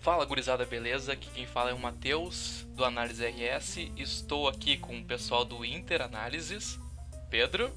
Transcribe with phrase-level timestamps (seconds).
[0.00, 1.12] Fala gurizada, beleza?
[1.12, 3.90] Aqui quem fala é o Matheus, do Análise RS.
[3.98, 6.80] Estou aqui com o pessoal do Inter Análises,
[7.28, 7.70] Pedro.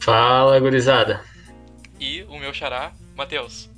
[0.00, 1.24] Fala gurizada.
[1.98, 3.68] E o meu xará, Matheus.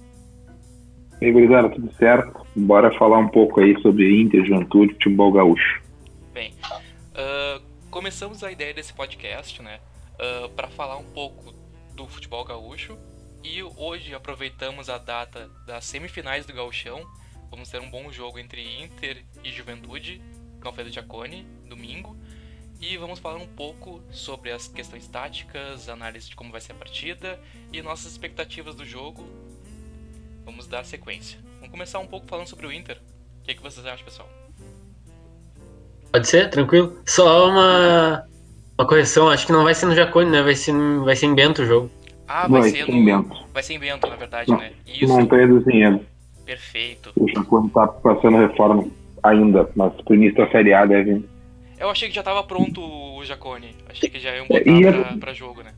[1.19, 2.46] E aí, gurizada, tudo certo?
[2.54, 5.83] Bora falar um pouco aí sobre Inter, Juventude, futebol gaúcho.
[6.35, 9.81] Bem, uh, começamos a ideia desse podcast, né?
[10.17, 11.54] Uh, para falar um pouco
[11.97, 12.99] do futebol gaúcho
[13.43, 17.06] e hoje aproveitamos a data das semifinais do Gauchão.
[17.51, 20.20] Vamos ter um bom jogo entre Inter e Juventude,
[20.60, 22.16] no Alfredo Giacone, domingo.
[22.80, 26.77] E vamos falar um pouco sobre as questões táticas, análise de como vai ser a
[26.77, 27.38] partida
[27.73, 29.27] e nossas expectativas do jogo.
[30.45, 31.38] Vamos dar sequência.
[31.56, 32.98] Vamos começar um pouco falando sobre o Inter.
[33.41, 34.28] O que, é que vocês acham, pessoal?
[36.12, 37.00] Pode ser, tranquilo.
[37.06, 38.27] Só uma,
[38.78, 40.42] uma correção, acho que não vai ser no Jacone, né?
[40.42, 40.72] Vai ser,
[41.05, 41.91] vai ser em Bento o jogo.
[42.33, 42.95] Ah, vai, Vai ser no...
[42.97, 43.37] em Bento.
[43.52, 44.70] Vai ser em Bento, na verdade, Não, né?
[44.87, 46.01] Isso, Montanha do Vinhedo.
[46.47, 47.11] perfeito.
[47.16, 48.87] O Chacon tá passando reforma
[49.20, 51.25] ainda, mas pro início da Série A deve.
[51.77, 53.75] Eu achei que já tava pronto o Jacone.
[53.89, 55.72] Achei que já iam botar E é- pra, pra jogo, né?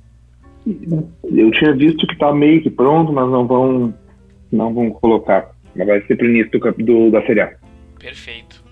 [1.25, 3.94] Eu tinha visto que tá meio que pronto, mas não vão,
[4.53, 5.53] não vão colocar.
[5.75, 7.53] Mas vai ser pro início do, do- da Série A.
[7.98, 8.62] Perfeito.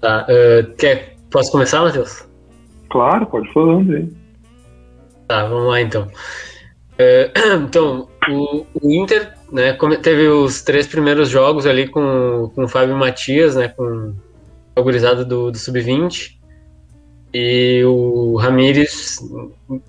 [0.00, 2.24] Tá, eh, quer, posso começar, Matheus?
[2.88, 4.08] Claro, pode falando aí.
[5.28, 6.10] Tá, vamos lá então.
[6.98, 7.30] Eh,
[7.62, 12.96] então, o, o Inter né, teve os três primeiros jogos ali com, com o Fábio
[12.96, 14.14] Matias, né, com
[14.74, 16.38] a gurizada do, do Sub-20.
[17.32, 19.18] E o Ramires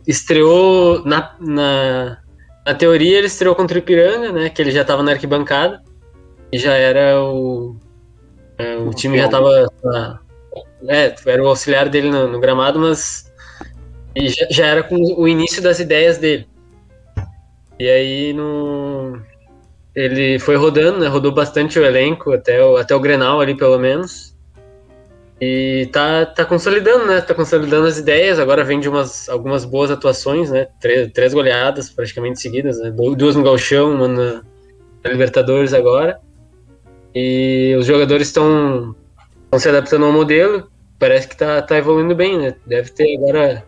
[0.06, 2.18] estreou na, na,
[2.66, 5.82] na teoria, ele estreou contra o Ipiranga, né, que ele já estava na arquibancada.
[6.52, 7.78] E já era o.
[8.58, 9.72] é, o time já estava.
[10.88, 13.29] É, era o auxiliar dele no, no gramado, mas
[14.20, 16.46] e já, já era com o início das ideias dele.
[17.80, 19.18] E aí no,
[19.96, 21.08] ele foi rodando, né?
[21.08, 24.36] Rodou bastante o elenco, até o, até o Grenal ali pelo menos.
[25.42, 27.22] E tá, tá consolidando, né?
[27.22, 28.40] Tá consolidando as ideias.
[28.40, 30.68] Agora vem de umas, algumas boas atuações, né?
[30.82, 32.92] Três, três goleadas praticamente seguidas, né?
[32.92, 34.34] Du- Duas no Galchão, uma na,
[35.02, 36.20] na Libertadores agora.
[37.16, 38.94] E os jogadores estão
[39.58, 40.70] se adaptando ao modelo.
[41.00, 42.56] Parece que tá, tá evoluindo bem, né?
[42.68, 43.64] Deve ter agora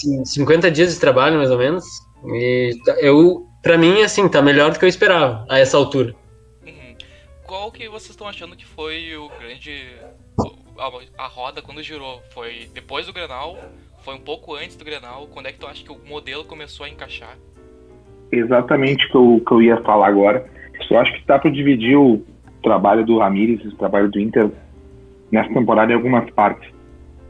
[0.00, 1.84] cin- 50 dias de trabalho, mais ou menos.
[2.24, 6.14] E eu, pra mim, assim, tá melhor do que eu esperava a essa altura.
[6.66, 6.94] Uhum.
[7.46, 9.88] Qual que vocês estão achando que foi o grande.
[10.78, 12.22] A, a roda quando girou?
[12.32, 13.58] Foi depois do Grenal?
[14.02, 15.26] Foi um pouco antes do Grenal?
[15.26, 17.36] Quando é que tu acha que o modelo começou a encaixar?
[18.32, 20.48] Exatamente o que eu, que eu ia falar agora.
[20.90, 22.24] Eu acho que dá para dividir o
[22.62, 24.50] trabalho do Ramires e o trabalho do Inter
[25.30, 26.69] nessa temporada em algumas partes.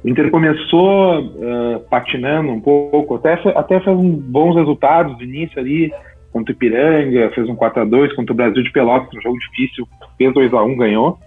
[0.03, 5.93] O Inter começou uh, patinando um pouco, até, até fez bons resultados no início ali,
[6.33, 10.33] contra o Ipiranga, fez um 4x2 contra o Brasil de Pelotas, um jogo difícil, fez
[10.33, 11.19] 2x1, ganhou.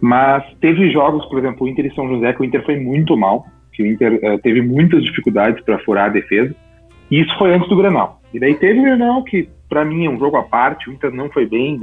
[0.00, 3.16] Mas teve jogos, por exemplo, o Inter e São José, que o Inter foi muito
[3.16, 6.54] mal, que o Inter uh, teve muitas dificuldades para furar a defesa.
[7.10, 8.20] E isso foi antes do Grenal.
[8.32, 11.12] E daí teve o Grenal, que para mim é um jogo à parte, o Inter
[11.12, 11.78] não foi bem,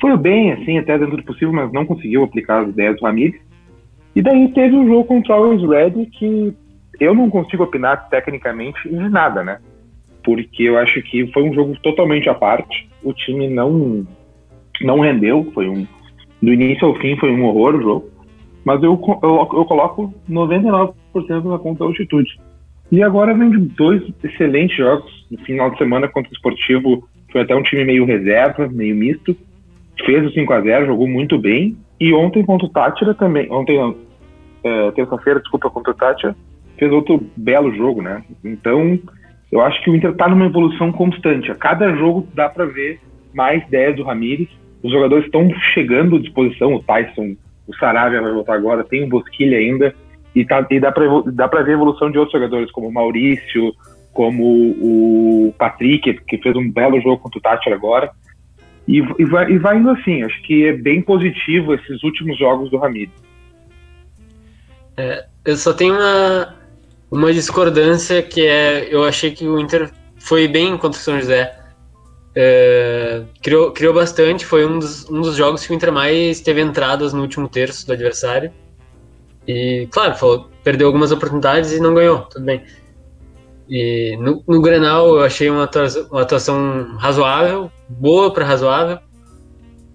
[0.00, 3.40] foi bem, assim, até dentro do possível, mas não conseguiu aplicar as ideias do Ramires.
[4.16, 6.54] E daí teve o jogo contra o Always Red, que
[6.98, 9.58] eu não consigo opinar tecnicamente de nada, né?
[10.24, 14.06] Porque eu acho que foi um jogo totalmente à parte, o time não,
[14.80, 15.86] não rendeu, foi um,
[16.42, 18.10] do início ao fim foi um horror o jogo,
[18.64, 20.94] mas eu, eu, eu coloco 99%
[21.44, 22.40] na conta altitude.
[22.90, 27.06] E agora vem de dois excelentes jogos no final de semana contra o Esportivo.
[27.30, 29.36] Foi até um time meio reserva, meio misto.
[30.04, 31.76] Fez o 5 a 0 jogou muito bem.
[31.98, 33.50] E ontem contra o Tátira também.
[33.50, 33.78] Ontem,
[34.66, 36.34] é, terça-feira, desculpa, contra o Tátira,
[36.76, 38.22] fez outro belo jogo, né?
[38.44, 38.98] Então,
[39.50, 41.50] eu acho que o Inter tá numa evolução constante.
[41.50, 43.00] A cada jogo dá para ver
[43.32, 44.48] mais ideias do Ramires.
[44.82, 46.74] Os jogadores estão chegando à disposição.
[46.74, 49.94] O Tyson, o Saravia vai voltar agora, tem o Bosquilha ainda.
[50.34, 53.72] E, tá, e dá para ver a evolução de outros jogadores, como o Maurício,
[54.12, 58.10] como o Patrick, que fez um belo jogo contra o Tátira agora.
[58.86, 60.22] E, e, vai, e vai indo assim.
[60.22, 63.25] Acho que é bem positivo esses últimos jogos do Ramires.
[65.44, 66.56] Eu só tenho uma,
[67.10, 68.88] uma discordância que é.
[68.92, 71.58] Eu achei que o Inter foi bem contra o São José.
[72.34, 76.60] É, criou, criou bastante, foi um dos, um dos jogos que o Inter mais teve
[76.60, 78.52] entradas no último terço do adversário.
[79.46, 82.62] E, claro, falou, perdeu algumas oportunidades e não ganhou, tudo bem.
[83.68, 88.98] E no, no Grenal eu achei uma atuação, uma atuação razoável, boa para razoável,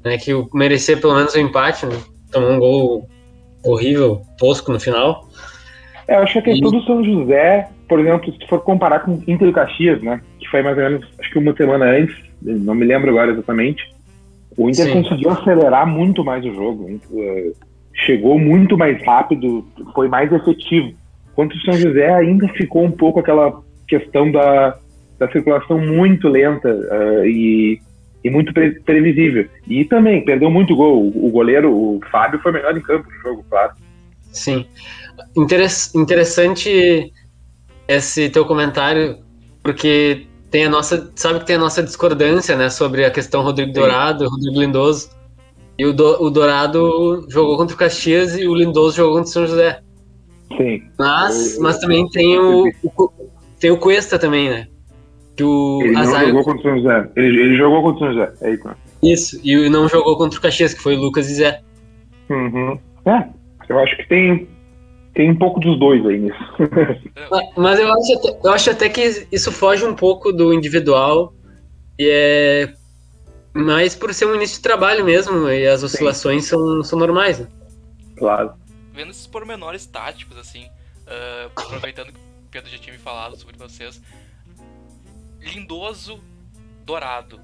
[0.04, 1.98] né, que merecia pelo menos um empate, né,
[2.32, 3.10] tomou um gol
[3.64, 5.28] horrível, tosco no final.
[6.08, 9.00] É, eu acho que a questão E- do São José, por exemplo, se for comparar
[9.02, 10.22] com Inter e Caxias, né?
[10.40, 13.84] Que foi mais ou menos, acho que uma semana antes, não me lembro agora exatamente.
[14.58, 15.04] O Inter Sim.
[15.04, 17.00] conseguiu acelerar muito mais o jogo.
[17.14, 17.52] Eh,
[17.94, 20.94] chegou muito mais rápido, foi mais efetivo.
[21.32, 24.78] Enquanto o São José ainda ficou um pouco aquela questão da,
[25.20, 27.80] da circulação muito lenta uh, e,
[28.24, 29.48] e, muito pre previsível.
[29.68, 31.12] E também perdeu muito gol.
[31.16, 33.74] O, goleiro, o Fábio, foi melhor em campo no jogo, claro.
[34.32, 34.66] Sim.
[35.36, 37.12] Interess interessante
[37.88, 39.18] esse teu comentário,
[39.64, 43.74] porque tem a nossa, sabe que tem a nossa discordância, né, sobre a questão Rodrigo
[43.74, 45.10] Dourado, Rodrigo Lindoso.
[45.78, 49.34] E o, Do, o Dourado jogou contra o Caxias e o Lindoso jogou contra o
[49.34, 49.80] São José.
[50.58, 50.84] Sim.
[51.00, 53.12] Mas, mas também tem o, o,
[53.60, 54.68] tem o Cuesta também, né?
[55.42, 57.12] Que o ele não jogou contra o São José.
[57.16, 58.34] Ele, ele jogou contra o São José.
[58.42, 58.70] É isso.
[59.02, 61.62] Isso, e não jogou contra o Caxias, que foi o Lucas e Zé.
[62.30, 62.80] Uhum.
[63.06, 63.28] É,
[63.68, 64.48] eu acho que tem,
[65.16, 66.38] tem um pouco dos dois aí nisso.
[67.58, 71.34] Mas eu acho, até, eu acho até que isso foge um pouco do individual
[71.98, 72.74] e é
[73.54, 77.40] mais por ser um início de trabalho mesmo e as oscilações são, são normais.
[77.40, 77.48] Né?
[78.18, 78.54] Claro.
[78.94, 83.58] Vendo esses pormenores táticos, assim, uh, aproveitando que o Pedro já tinha me falado sobre
[83.58, 84.02] vocês,
[85.42, 86.24] Lindoso,
[86.86, 87.42] Dourado,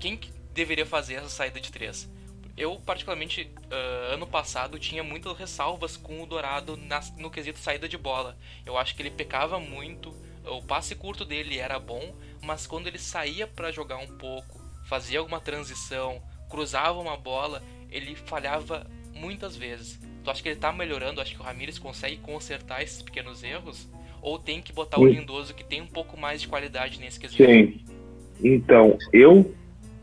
[0.00, 2.10] quem que deveria fazer essa saída de três?
[2.56, 7.88] Eu, particularmente, uh, ano passado tinha muitas ressalvas com o Dourado na, no quesito saída
[7.88, 8.36] de bola.
[8.66, 10.10] Eu acho que ele pecava muito,
[10.44, 15.20] o passe curto dele era bom, mas quando ele saía para jogar um pouco, fazia
[15.20, 16.20] alguma transição,
[16.50, 18.84] cruzava uma bola, ele falhava
[19.14, 19.98] muitas vezes.
[20.24, 21.20] Tu acha que ele tá melhorando?
[21.20, 23.88] Acho que o Ramires consegue consertar esses pequenos erros?
[24.22, 27.44] Ou tem que botar o Lindoso que tem um pouco mais de qualidade nesse quesito?
[27.44, 27.80] Sim.
[28.42, 29.52] Então, eu,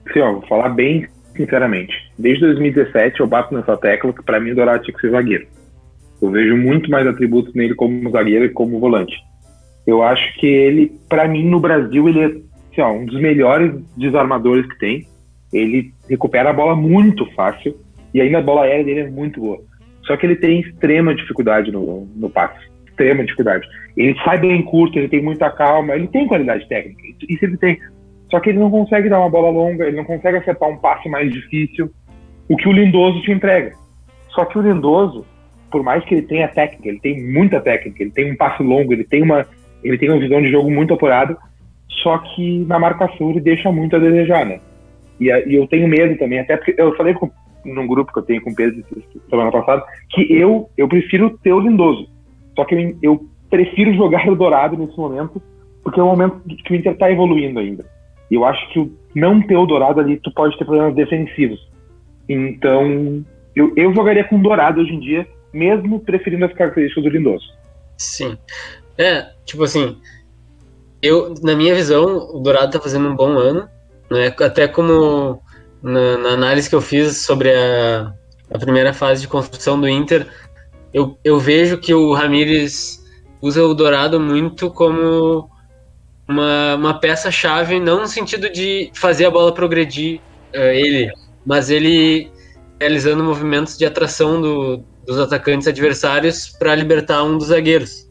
[0.05, 1.07] assim, ó, vou falar bem
[1.39, 5.11] sinceramente, desde 2017 eu bato nessa tecla que para mim o Dourado tinha que ser
[5.11, 5.47] zagueiro.
[6.21, 9.15] Eu vejo muito mais atributos nele como zagueiro e como volante.
[9.87, 13.73] Eu acho que ele, para mim, no Brasil, ele é assim, ó, um dos melhores
[13.95, 15.07] desarmadores que tem.
[15.51, 17.73] Ele recupera a bola muito fácil
[18.13, 19.61] e ainda a bola aérea dele é muito boa.
[20.03, 22.69] Só que ele tem extrema dificuldade no, no passe.
[22.99, 23.65] Extrema dificuldade.
[23.95, 27.01] Ele sai bem curto, ele tem muita calma, ele tem qualidade técnica.
[27.29, 27.79] Isso ele tem.
[28.29, 31.07] Só que ele não consegue dar uma bola longa, ele não consegue acertar um passe
[31.07, 31.89] mais difícil,
[32.49, 33.71] o que o Lindoso te entrega.
[34.29, 35.25] Só que o Lindoso,
[35.71, 38.91] por mais que ele tenha técnica, ele tem muita técnica, ele tem um passe longo,
[38.91, 39.45] ele tem uma,
[39.83, 41.37] ele tem uma visão de jogo muito apurada,
[42.03, 44.59] só que na marcação ele deixa muito a desejar, né?
[45.19, 47.31] E, e eu tenho medo também, até porque eu falei com,
[47.65, 48.83] num grupo que eu tenho com o Pedro
[49.29, 52.18] semana passada, que eu, eu prefiro ter o Lindoso.
[52.59, 55.41] Só que eu, eu prefiro jogar o Dourado nesse momento,
[55.81, 57.85] porque é o momento que o Inter está evoluindo ainda.
[58.29, 61.69] Eu acho que não ter o Dourado ali, tu pode ter problemas defensivos.
[62.27, 63.23] Então,
[63.55, 67.45] eu, eu jogaria com o Dourado hoje em dia, mesmo preferindo as características do Lindoso.
[67.97, 68.37] Sim.
[68.97, 69.95] É, tipo assim,
[71.01, 73.69] eu, na minha visão, o Dourado tá fazendo um bom ano,
[74.11, 74.33] né?
[74.41, 75.41] Até como
[75.81, 78.13] na, na análise que eu fiz sobre a,
[78.53, 80.27] a primeira fase de construção do Inter,
[80.93, 83.03] eu, eu vejo que o Ramires
[83.41, 85.49] usa o Dourado muito como
[86.27, 90.19] uma, uma peça-chave, não no sentido de fazer a bola progredir
[90.55, 91.11] uh, ele,
[91.45, 92.31] mas ele
[92.79, 98.07] realizando movimentos de atração do, dos atacantes adversários para libertar um dos zagueiros.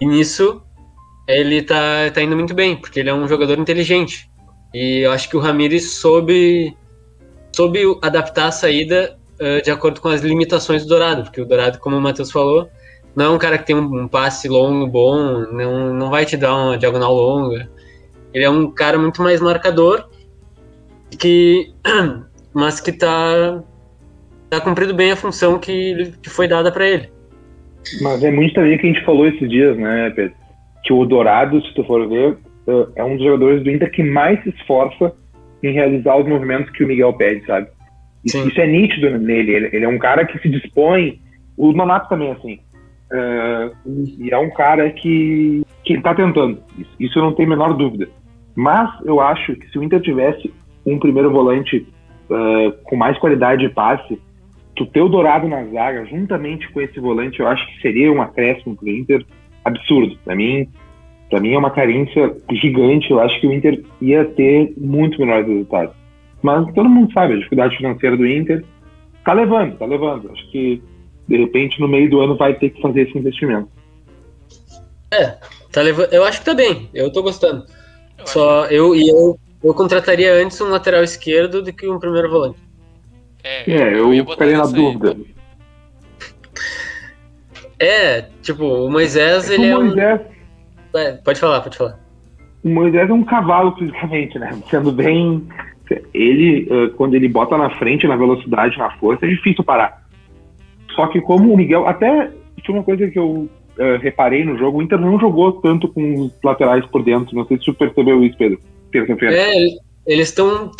[0.00, 0.62] E nisso
[1.28, 4.28] ele tá, tá indo muito bem, porque ele é um jogador inteligente.
[4.74, 6.76] E eu acho que o Ramires soube,
[7.54, 11.78] soube adaptar a saída uh, de acordo com as limitações do Dourado, porque o Dourado,
[11.78, 12.68] como o Matheus falou,
[13.14, 16.36] não é um cara que tem um, um, passe longo bom, não, não vai te
[16.36, 17.68] dar uma diagonal longa.
[18.32, 20.08] Ele é um cara muito mais marcador,
[21.18, 21.72] que,
[22.54, 23.62] mas que tá,
[24.48, 27.10] tá cumprindo bem a função que, que foi dada para ele.
[28.02, 30.34] Mas é muito também que a gente falou esses dias, né, Pedro?
[30.84, 34.02] Que o Dourado, se tu for ver, eh, é um dos jogadores do Inter que
[34.02, 35.12] mais se esforça
[35.62, 37.68] em realizar os movimentos que o Miguel pede, sabe?
[38.24, 39.52] Isso, isso é nítido nele.
[39.52, 41.20] Ele, ele, é um cara que se dispõe.
[41.56, 42.58] O Nonato também, assim.
[43.12, 43.74] Uh,
[44.18, 46.62] e é um cara que, que ele tá tentando.
[46.78, 48.08] Isso, isso eu não tenho a menor dúvida.
[48.54, 50.52] Mas eu acho que se o Inter tivesse
[50.86, 51.86] um primeiro volante
[52.28, 54.18] uh, com mais qualidade de passe,
[54.76, 58.22] tu ter o Dourado na zaga, juntamente com esse volante, eu acho que seria um
[58.22, 59.24] acréscimo pro Inter
[59.64, 60.16] absurdo.
[60.24, 60.68] Para mim,
[61.28, 63.10] para mim é uma carência gigante.
[63.10, 65.99] Eu acho que o Inter ia ter muito melhores resultados.
[66.42, 68.64] Mas todo mundo sabe a dificuldade financeira do Inter.
[69.24, 70.30] Tá levando, tá levando.
[70.32, 70.82] Acho que
[71.28, 73.68] de repente no meio do ano vai ter que fazer esse investimento.
[75.10, 75.36] É,
[75.70, 76.12] tá levando.
[76.12, 76.88] Eu acho que tá bem.
[76.94, 77.64] Eu tô gostando.
[78.18, 82.30] Eu Só eu e eu, eu contrataria antes um lateral esquerdo do que um primeiro
[82.30, 82.58] volante.
[83.42, 85.12] É, é eu, eu ficaria na dúvida.
[85.12, 85.40] Aí.
[87.78, 89.98] É, tipo, o Moisés, é ele o Moisés...
[89.98, 90.14] é
[90.94, 90.98] um.
[90.98, 91.98] É, pode falar, pode falar.
[92.62, 94.54] O Moisés é um cavalo fisicamente, né?
[94.68, 95.48] Sendo bem,
[96.14, 100.04] Ele, quando ele bota na frente, na velocidade, na força, é difícil parar.
[100.94, 102.30] Só que como o Miguel, até
[102.62, 103.48] tinha uma coisa que eu
[103.80, 107.34] uh, reparei no jogo, o Inter não jogou tanto com os laterais por dentro.
[107.34, 108.58] Não sei se você percebeu isso, Pedro.
[108.92, 109.34] Terça-feira.
[109.34, 109.54] É,
[110.06, 110.70] eles estão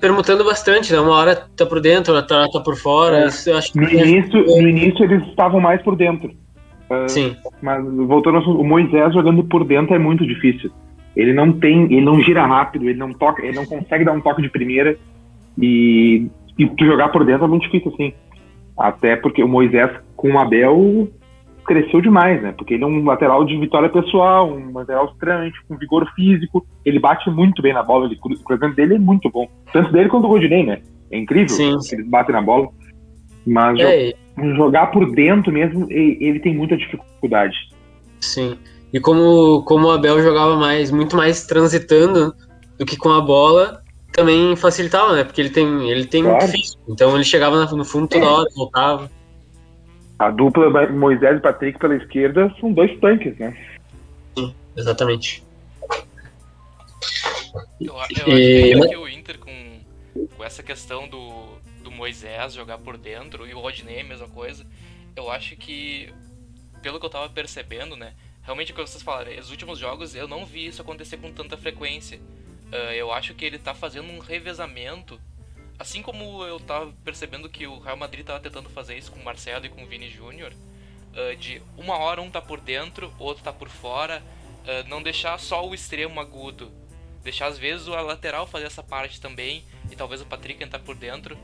[0.00, 1.00] permutando bastante, né?
[1.00, 3.24] Uma hora tá por dentro, outra hora tá por fora.
[3.24, 3.26] É.
[3.26, 4.62] Isso, acho no, início, é...
[4.62, 6.30] no início eles estavam mais por dentro.
[6.90, 7.36] Uh, Sim.
[7.62, 10.70] Mas voltando ao o Moisés jogando por dentro é muito difícil.
[11.16, 14.20] Ele não tem, ele não gira rápido, ele não toca, ele não consegue dar um
[14.20, 14.96] toque de primeira
[15.58, 16.26] e,
[16.58, 18.12] e tu jogar por dentro é muito difícil assim.
[18.76, 21.08] Até porque o Moisés com o Abel
[21.64, 22.52] cresceu demais, né?
[22.56, 26.98] Porque ele é um lateral de vitória pessoal, um lateral extremamente com vigor físico, ele
[26.98, 29.48] bate muito bem na bola, ele, o cruzamento dele é muito bom.
[29.72, 30.82] Tanto dele quanto o Rodinei, né?
[31.10, 31.96] É incrível sim, sim.
[31.96, 32.68] eles batem na bola.
[33.46, 34.12] Mas é,
[34.56, 37.56] jogar por dentro mesmo, ele tem muita dificuldade.
[38.20, 38.58] Sim.
[38.94, 42.32] E como, como o Abel jogava mais, muito mais transitando
[42.78, 43.82] do que com a bola,
[44.12, 45.24] também facilitava, né?
[45.24, 46.38] Porque ele tem, ele tem claro.
[46.38, 46.80] muito físico.
[46.88, 48.28] Então ele chegava no fundo toda é.
[48.28, 49.10] hora, voltava.
[50.16, 53.56] A dupla Moisés e Patrick pela esquerda são dois tanques, né?
[54.38, 55.42] Sim, exatamente.
[57.80, 57.94] Eu,
[58.26, 58.74] eu e...
[58.74, 59.80] acho que o Inter com,
[60.36, 61.46] com essa questão do,
[61.82, 64.64] do Moisés jogar por dentro e o Rodney a mesma coisa,
[65.16, 66.10] eu acho que,
[66.80, 68.12] pelo que eu tava percebendo, né?
[68.44, 71.56] Realmente o que vocês falaram, os últimos jogos eu não vi isso acontecer com tanta
[71.56, 72.20] frequência.
[72.66, 75.18] Uh, eu acho que ele tá fazendo um revezamento.
[75.78, 79.24] Assim como eu tava percebendo que o Real Madrid tava tentando fazer isso com o
[79.24, 83.42] Marcelo e com o Vini Júnior, uh, de uma hora um tá por dentro, outro
[83.42, 84.22] tá por fora,
[84.62, 86.70] uh, não deixar só o extremo agudo,
[87.22, 90.94] deixar às vezes o lateral fazer essa parte também e talvez o Patrick entrar por
[90.94, 91.38] dentro.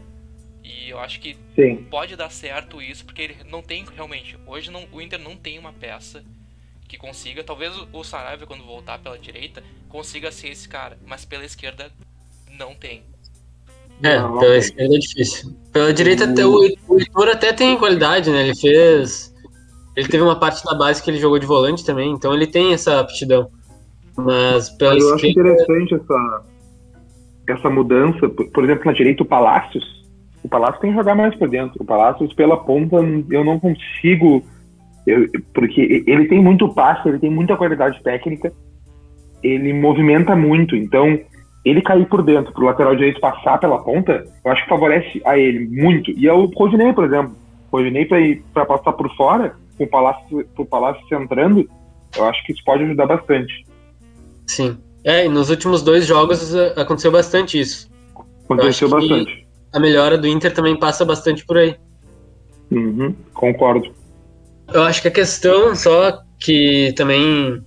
[0.63, 1.85] E eu acho que Sim.
[1.85, 4.37] pode dar certo isso, porque ele não tem realmente.
[4.47, 6.23] Hoje não, o Inter não tem uma peça
[6.91, 7.45] que consiga.
[7.45, 10.99] Talvez o Saraiva, quando voltar pela direita, consiga ser esse cara.
[11.07, 11.89] Mas pela esquerda,
[12.59, 13.03] não tem.
[14.03, 15.57] É, pela esquerda é difícil.
[15.73, 18.43] Pela direita, até, o, o Heitor até tem qualidade, né?
[18.43, 19.33] Ele fez.
[19.97, 22.73] Ele teve uma parte da base que ele jogou de volante também, então ele tem
[22.73, 23.51] essa aptidão.
[24.17, 25.15] Mas pela Eu esquerda...
[25.15, 26.45] acho interessante essa,
[27.49, 28.29] essa mudança.
[28.29, 30.01] Por exemplo, na direita, o Palácios.
[30.43, 31.83] O Palácio tem que jogar mais por dentro.
[31.83, 32.97] O Palácios, pela ponta,
[33.31, 34.43] eu não consigo
[35.07, 38.53] eu, porque ele tem muito passe, ele tem muita qualidade técnica,
[39.43, 41.19] ele movimenta muito, então
[41.65, 45.39] ele cair por dentro, pro lateral direito passar pela ponta, eu acho que favorece a
[45.39, 46.11] ele muito.
[46.13, 47.37] E é o Rodinei, por exemplo.
[47.71, 48.07] Rodinei
[48.53, 51.69] para passar por fora, com o Palácio, o Palácio centrando,
[52.17, 53.65] eu acho que isso pode ajudar bastante.
[54.47, 54.79] Sim.
[55.05, 57.91] É, e nos últimos dois jogos eh, aconteceu bastante isso.
[58.45, 59.47] Aconteceu bastante.
[59.73, 61.77] A melhora do Inter também passa bastante por aí.
[62.71, 63.93] Uhum, concordo.
[64.73, 67.63] Eu acho que a questão só que também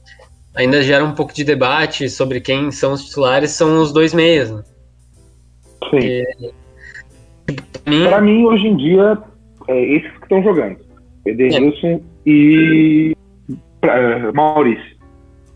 [0.56, 4.52] ainda gera um pouco de debate sobre quem são os titulares são os dois meias.
[4.52, 4.64] Né?
[5.90, 6.00] Sim.
[6.00, 6.54] Tipo,
[7.86, 9.18] mim, Para mim, hoje em dia,
[9.68, 10.78] é esses que estão jogando.
[11.26, 12.02] Edenilson é.
[12.26, 13.16] e
[13.80, 14.98] pra, Maurício.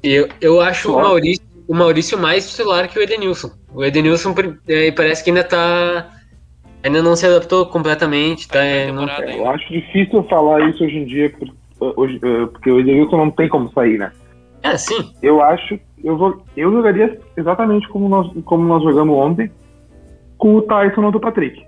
[0.03, 3.51] Eu, eu acho o Maurício, o Maurício mais titular que o Edenilson.
[3.73, 4.33] O Edenilson
[4.67, 6.09] é, parece que ainda está
[6.87, 8.63] ainda não se adaptou completamente, tá?
[8.63, 9.07] É, não...
[9.07, 11.33] Eu acho difícil falar isso hoje em dia,
[11.79, 14.11] hoje, eh, porque o Edenilson não tem como sair, né?
[14.63, 15.13] É, sim.
[15.21, 19.51] Eu acho, eu, vou, eu jogaria exatamente como nós, como nós jogamos ontem,
[20.37, 21.65] com o Tyson ou do Patrick.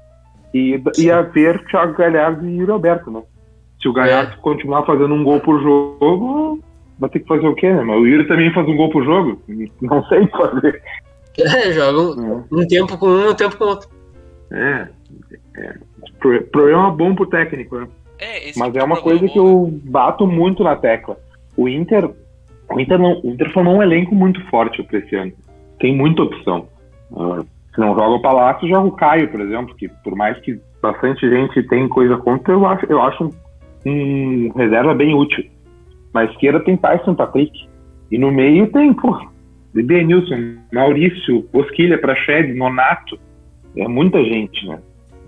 [0.54, 3.22] E ia ver Thiago Galhardo e Yuri Alberto, né?
[3.82, 4.38] Se o Galhardo é.
[4.42, 6.60] continuar fazendo um gol por jogo,
[6.98, 7.84] vai ter que fazer o quê, né?
[7.84, 9.42] Mas o Yuri também faz um gol por jogo?
[9.82, 10.82] Não sei fazer.
[11.42, 12.44] É, joga um, é.
[12.52, 13.88] um tempo com um, um tempo com outro.
[14.52, 14.90] É,
[15.56, 15.76] é,
[16.52, 17.88] problema bom pro técnico, né?
[18.20, 21.18] É, Mas é uma coisa que eu bato muito na tecla.
[21.56, 22.10] O Inter,
[22.70, 25.32] o Inter, não, o Inter formou um elenco muito forte para esse ano.
[25.80, 26.68] Tem muita opção.
[27.12, 30.60] Uh, se não joga o Palácio, joga o Caio, por exemplo, que por mais que
[30.82, 33.34] bastante gente tem coisa contra, eu acho, eu acho
[33.86, 35.46] um, um reserva bem útil.
[36.14, 37.70] Na esquerda tem Tyson Patrick.
[38.12, 39.18] E no meio tem, pô,
[39.74, 43.20] Denilson, Maurício, Bosquilha, Prached, Nonato.
[43.78, 44.80] É muita gente, né?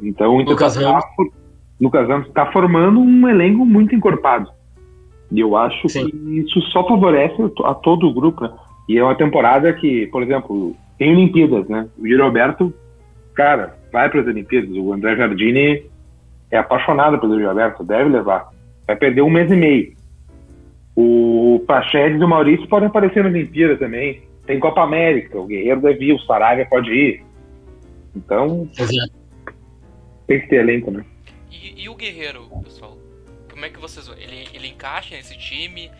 [0.01, 1.05] Então Lucas tá, Ramos.
[1.79, 4.50] Lucas Ramos está formando um elenco muito encorpado.
[5.31, 6.10] E eu acho Sim.
[6.10, 8.51] que isso só favorece a todo o grupo, né?
[8.89, 11.88] E é uma temporada que, por exemplo, tem Olimpíadas, né?
[11.98, 12.74] O Gilberto,
[13.34, 14.70] cara, vai para as Olimpíadas.
[14.75, 15.86] O André Jardini
[16.51, 18.50] é apaixonado pelo Gilberto, deve levar.
[18.86, 19.93] Vai perder um mês e meio.
[20.96, 24.22] O Prachedes e o Maurício podem aparecer na Olimpíada também.
[24.46, 27.24] Tem Copa América, o Guerreiro deve ir, o Saravia pode ir.
[28.13, 29.21] Então, Exato.
[30.31, 31.05] Tem que ter elenco, né?
[31.51, 32.97] E, e, o Guerreiro, pessoal?
[33.50, 34.07] Como é que vocês.
[34.17, 35.91] Ele, ele encaixa nesse time?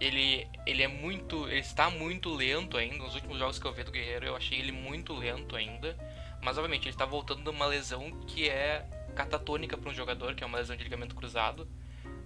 [0.00, 1.46] Ele, ele é muito.
[1.48, 2.96] Ele está muito lento ainda.
[2.98, 5.96] Nos últimos jogos que eu vi do Guerreiro, eu achei ele muito lento ainda.
[6.42, 10.42] Mas obviamente ele tá voltando de uma lesão que é catatônica para um jogador, que
[10.42, 11.66] é uma lesão de ligamento cruzado.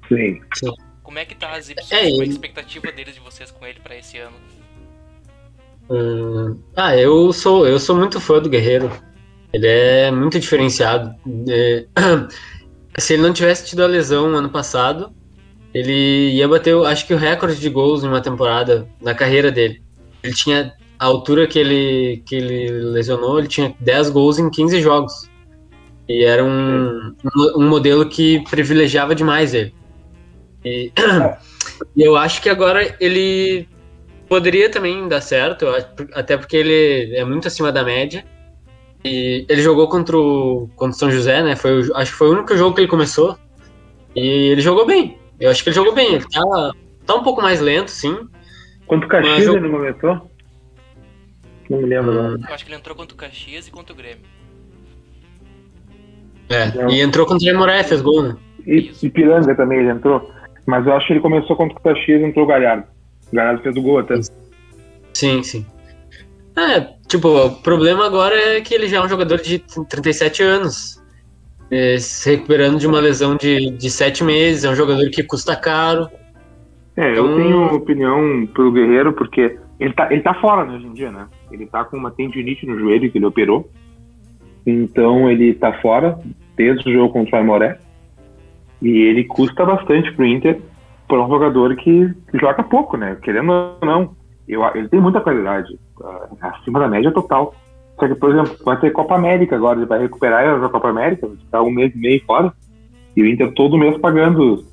[0.08, 0.40] Sim.
[1.02, 3.96] Como é que tá as É, a ele- expectativa deles de vocês com ele para
[3.96, 4.36] esse ano?
[5.90, 8.90] Hum, ah, eu sou, eu sou muito fã do Guerreiro.
[9.52, 11.14] Ele é muito diferenciado.
[11.48, 11.86] É,
[12.98, 15.12] se ele não tivesse tido a lesão ano passado,
[15.72, 19.82] ele ia bater, acho que o recorde de gols em uma temporada na carreira dele.
[20.22, 24.80] Ele tinha a altura que ele, que ele lesionou, ele tinha 10 gols em 15
[24.80, 25.12] jogos.
[26.08, 27.14] E era um,
[27.56, 29.74] um, modelo que privilegiava demais ele.
[30.64, 30.90] E,
[31.96, 33.68] e eu acho que agora ele
[34.28, 35.66] poderia também dar certo,
[36.14, 38.24] até porque ele é muito acima da média.
[39.04, 41.54] E ele jogou contra o, contra o São José, né?
[41.56, 43.38] Foi, o- acho que foi o único jogo que ele começou.
[44.16, 44.20] E
[44.52, 45.18] ele jogou bem.
[45.38, 46.14] Eu acho que ele jogou bem.
[46.14, 46.72] Ele tá,
[47.06, 48.28] tá um pouco mais lento, sim.
[48.86, 50.30] Quanto o Caxias eu- ele não começou?
[51.70, 52.40] Não me lembro agora.
[52.48, 54.24] Eu acho que ele entrou contra o Caxias e contra o Grêmio.
[56.48, 56.74] É.
[56.74, 56.90] Não.
[56.90, 58.36] E entrou contra o Moré, fez gol, né?
[58.66, 60.30] E, e Piranga também ele entrou.
[60.66, 62.86] Mas eu acho que ele começou contra o Caxias e entrou o Galhardo.
[63.32, 64.18] O Galhardo fez o gol até.
[65.14, 65.66] Sim, sim.
[66.56, 71.02] É, tipo, o problema agora é que ele já é um jogador de 37 anos.
[71.70, 75.54] É, se recuperando de uma lesão de, de 7 meses, é um jogador que custa
[75.56, 76.08] caro.
[76.96, 80.86] É, eu Então- tenho opinião pelo Guerreiro, porque ele tá, ele tá fora né, hoje
[80.86, 81.26] em dia, né?
[81.50, 83.70] Ele tá com uma tendinite no joelho que ele operou.
[84.66, 86.18] Então ele tá fora
[86.56, 87.78] desde o jogo contra o Aimoré.
[88.82, 90.60] E ele custa bastante pro Inter
[91.06, 93.16] para um jogador que joga pouco, né?
[93.22, 94.16] Querendo ou não.
[94.48, 95.78] Eu, ele tem muita qualidade.
[96.02, 97.54] ah, acima da média total.
[97.98, 101.26] Só que, por exemplo, vai ter Copa América agora, ele vai recuperar a Copa América,
[101.26, 102.52] vai ficar um mês e meio fora.
[103.16, 104.64] E o Inter todo mês pagando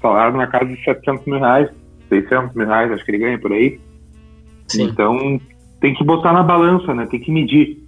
[0.00, 1.68] salário na casa de 700 mil reais,
[2.08, 3.80] 600 mil reais, acho que ele ganha por aí.
[4.68, 4.84] Sim.
[4.84, 5.40] Então
[5.80, 7.06] tem que botar na balança, né?
[7.10, 7.82] Tem que medir.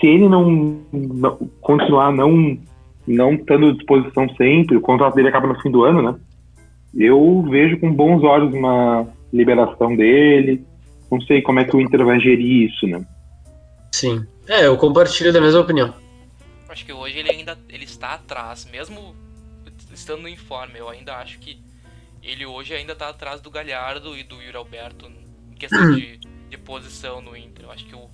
[0.00, 2.58] Se ele não, não- continuar não
[3.06, 6.16] não estando à disposição sempre, o contrato dele acaba no fim do ano, né?
[6.92, 10.64] Eu vejo com bons olhos uma liberação dele.
[11.10, 13.04] Não sei como é que o Inter vai gerir isso, né?
[13.92, 14.26] Sim.
[14.48, 15.94] É, eu compartilho da mesma opinião.
[16.68, 19.14] Acho que hoje ele ainda ele está atrás, mesmo
[19.92, 20.76] estando em forma.
[20.76, 21.58] Eu ainda acho que
[22.22, 25.10] ele hoje ainda está atrás do Galhardo e do Yuri Alberto
[25.50, 27.64] em questão de, de posição no Inter.
[27.64, 28.10] Eu acho que o,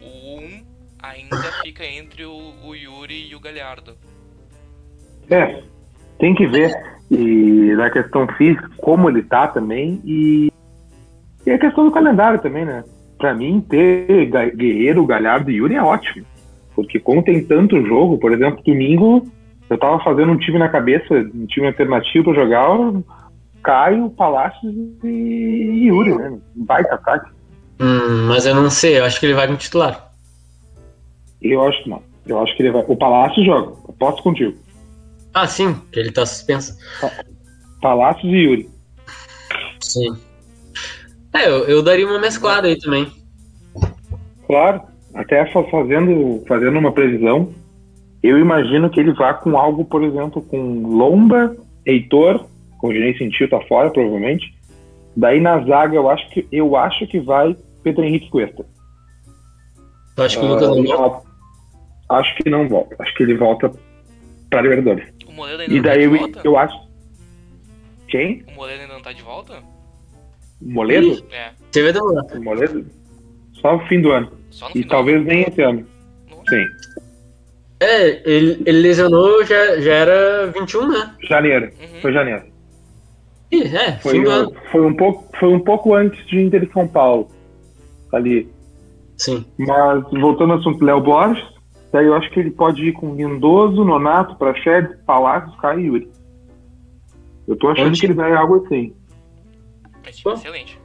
[0.00, 0.66] o 1
[1.02, 3.96] ainda fica entre o, o Yuri e o Galhardo.
[5.30, 5.62] É,
[6.18, 6.72] tem que ver.
[7.10, 10.50] E na questão física, como ele tá também, e,
[11.46, 12.84] e a questão do calendário também, né?
[13.18, 16.26] Pra mim, ter Guerreiro, Galhardo e Yuri é ótimo.
[16.74, 19.26] Porque como tem tanto jogo, por exemplo, domingo,
[19.70, 23.04] eu tava fazendo um time na cabeça, um time alternativo pra jogar, o
[23.62, 26.38] Caio, Palácios e Yuri, né?
[26.54, 27.30] Baita ataque.
[27.80, 30.12] Hum, mas eu não sei, eu acho que ele vai como titular.
[31.40, 32.02] Eu acho que não.
[32.26, 32.84] Eu acho que ele vai.
[32.86, 34.56] O Palácio joga, aposto contigo.
[35.32, 36.76] Ah, sim, que ele tá suspenso.
[37.80, 38.68] Palácios e Yuri.
[39.80, 40.16] Sim.
[41.34, 43.10] É, eu, eu daria uma mesclada aí também.
[44.46, 44.82] Claro,
[45.14, 47.52] até fa- fazendo, fazendo uma previsão,
[48.22, 52.46] eu imagino que ele vá com algo, por exemplo, com Lomba, Heitor,
[52.78, 54.54] com o sentiu, tá fora, provavelmente.
[55.16, 58.64] Daí na zaga eu acho que eu acho que vai Pedro Henrique Cuesta.
[60.16, 61.28] Eu acho que o Lucas não volta.
[62.08, 62.96] Ah, Acho que não volta.
[63.00, 63.72] Acho que ele volta
[64.50, 65.08] para Libertadores.
[65.26, 66.40] O Moledo ainda E não tá daí de eu, volta?
[66.44, 66.88] eu acho.
[68.08, 68.44] Quem?
[68.48, 69.62] O Moledo ainda não tá de volta?
[70.60, 71.24] Moledo?
[71.30, 72.24] É, Teve demorar.
[72.40, 72.86] Moledo?
[73.54, 74.30] Só no fim do ano.
[74.50, 75.86] só no E talvez nem esse ano.
[76.30, 76.42] Nossa.
[76.48, 76.64] Sim.
[77.80, 81.14] É, ele, ele lesionou, já, já era 21, né?
[81.28, 81.66] Janeiro.
[81.80, 82.00] Uhum.
[82.00, 82.44] Foi janeiro.
[83.50, 84.52] Ih, é, Foi, fim do um- ano.
[84.72, 87.28] foi, um pouco, foi um pouco antes de Inter e São Paulo.
[88.12, 88.48] Ali.
[89.16, 89.44] Sim.
[89.58, 91.44] Mas voltando ao assunto Léo Borges,
[91.92, 96.08] daí eu acho que ele pode ir com Lindoso, Nonato, Praxedes, Palácios, Caio e Yuri.
[97.46, 98.00] Eu tô achando Onde?
[98.00, 98.94] que ele vai algo assim.
[100.04, 100.36] Mas, tipo, Bom.
[100.36, 100.78] excelente.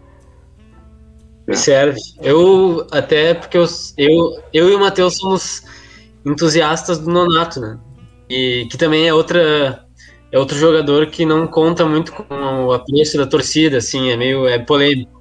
[1.47, 1.53] É.
[1.55, 1.99] Serve.
[2.21, 3.65] Eu, até porque eu,
[3.97, 5.63] eu, eu e o Matheus somos
[6.25, 7.79] entusiastas do Nonato, né?
[8.29, 9.83] E que também é outra
[10.31, 14.47] é outro jogador que não conta muito com o apreço da torcida, assim, é meio
[14.47, 15.19] é polêmico.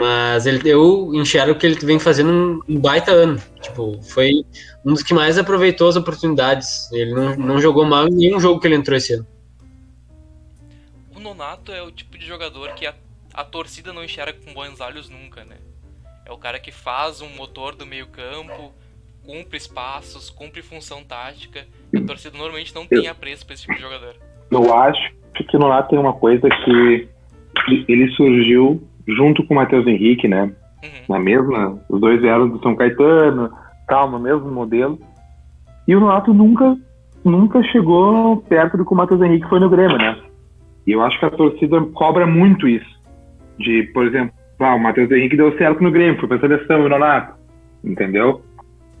[0.00, 3.40] Mas ele, eu enxergo que ele vem fazendo um, um baita ano.
[3.60, 4.44] Tipo, foi
[4.84, 6.90] um dos que mais aproveitou as oportunidades.
[6.90, 9.26] Ele não, não jogou mal em nenhum jogo que ele entrou esse ano.
[11.20, 12.94] O Nonato é o tipo de jogador que a,
[13.34, 15.56] a torcida não enxerga com bons olhos nunca, né?
[16.24, 18.72] É o cara que faz um motor do meio campo,
[19.26, 21.66] cumpre espaços, cumpre função tática.
[21.94, 24.16] A torcida normalmente não tem apreço pra esse tipo de jogador.
[24.50, 27.06] Eu acho que o Nonato tem uma coisa que
[27.86, 30.44] ele surgiu junto com o Matheus Henrique, né?
[30.82, 31.04] Uhum.
[31.06, 33.52] Na mesma, os dois vieram do São Caetano,
[33.86, 34.98] calma, mesmo modelo.
[35.86, 36.74] E o Nonato nunca,
[37.22, 40.29] nunca chegou perto do que o Matheus Henrique foi no Grêmio, né?
[40.86, 43.00] E eu acho que a torcida cobra muito isso.
[43.58, 47.34] De, por exemplo, ah, o Matheus Henrique deu certo no Grêmio, foi pra seleção, Nonato.
[47.84, 48.42] Entendeu?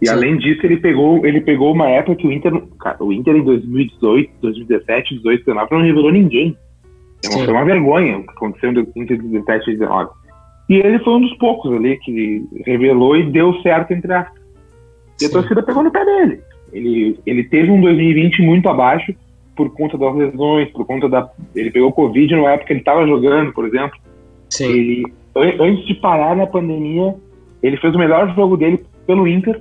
[0.00, 0.12] E Sim.
[0.12, 3.44] além disso, ele pegou, ele pegou uma época que o Inter, cara, o Inter em
[3.44, 6.56] 2018, 2017, 18, 19 não revelou ninguém.
[7.24, 10.10] É foi uma vergonha o que aconteceu em 2017 e 2019.
[10.70, 14.40] E ele foi um dos poucos ali que revelou e deu certo entre aspas.
[15.20, 16.40] E a torcida pegou no pé dele.
[16.72, 19.14] Ele, ele teve um 2020 muito abaixo
[19.60, 21.28] por conta das lesões, por conta da.
[21.54, 23.98] Ele pegou Covid na época que ele estava jogando, por exemplo.
[24.48, 24.64] Sim.
[24.64, 25.12] Ele,
[25.60, 27.14] antes de parar na pandemia,
[27.62, 29.60] ele fez o melhor jogo dele pelo Inter,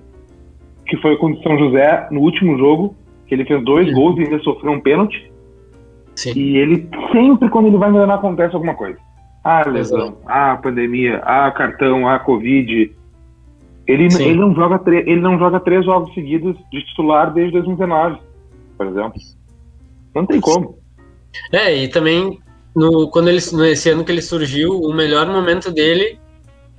[0.86, 2.96] que foi contra o São José no último jogo,
[3.28, 3.94] que ele fez dois Sim.
[3.94, 5.30] gols e ainda sofreu um pênalti.
[6.16, 6.34] Sim.
[6.36, 8.98] E ele sempre, quando ele vai enganar, acontece alguma coisa.
[9.44, 12.96] Ah, lesão, ah, pandemia, ah, cartão, ah, Covid.
[13.88, 18.20] Ele, ele, não joga ele não joga três jogos seguidos de titular desde 2019,
[18.78, 19.20] por exemplo.
[20.16, 20.80] Não tem como.
[21.52, 22.40] É, e também
[22.76, 26.20] no, quando ele, nesse ano que ele surgiu, o melhor momento dele,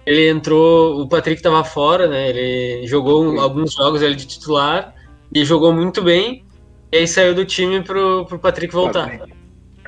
[0.06, 2.30] ele entrou, o Patrick estava fora, né?
[2.30, 4.94] Ele jogou alguns jogos ele de titular
[5.32, 6.44] e jogou muito bem.
[6.92, 9.28] E aí saiu do time pro, pro Patrick voltar.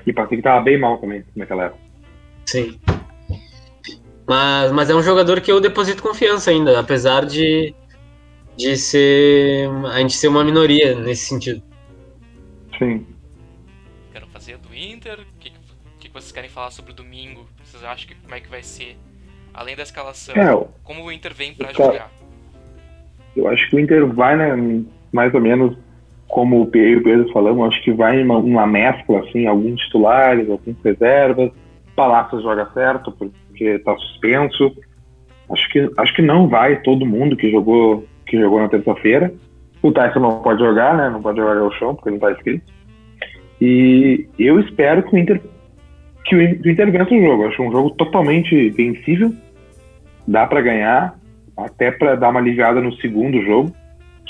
[0.07, 1.81] E o Patrick tava bem mal também naquela época.
[2.47, 2.79] Sim.
[4.27, 7.75] Mas, mas é um jogador que eu deposito confiança ainda, apesar de,
[8.57, 9.69] de ser.
[9.93, 11.63] a gente ser uma minoria nesse sentido.
[12.79, 13.07] Sim.
[14.83, 15.21] Inter.
[15.21, 15.53] O que,
[15.99, 17.47] que, vocês querem falar sobre o domingo?
[17.63, 18.97] Vocês acham que como é que vai ser?
[19.55, 22.11] Além da escalação, é, como o Inter vem para jogar?
[23.37, 25.77] Eu acho que o Inter vai, né, mais ou menos
[26.27, 31.53] como o Pedro falamos, acho que vai uma, uma mescla, assim, alguns titulares, alguns reservas
[31.95, 34.75] Palácios joga certo, porque está suspenso.
[35.51, 39.33] Acho que, acho que não vai todo mundo que jogou, que jogou na terça-feira.
[39.83, 41.11] O Tyson não pode jogar, né?
[41.11, 42.73] Não pode jogar ao chão, porque não está escrito.
[43.65, 45.41] E eu espero que o Inter
[46.25, 47.47] que o Inter vença o jogo.
[47.47, 49.33] Acho um jogo totalmente vencível.
[50.27, 51.17] Dá para ganhar,
[51.57, 53.73] até para dar uma aliviada no segundo jogo,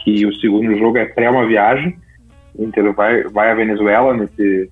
[0.05, 1.97] que o segundo jogo é pré uma viagem.
[2.55, 4.71] O Inter vai, vai à Venezuela nesse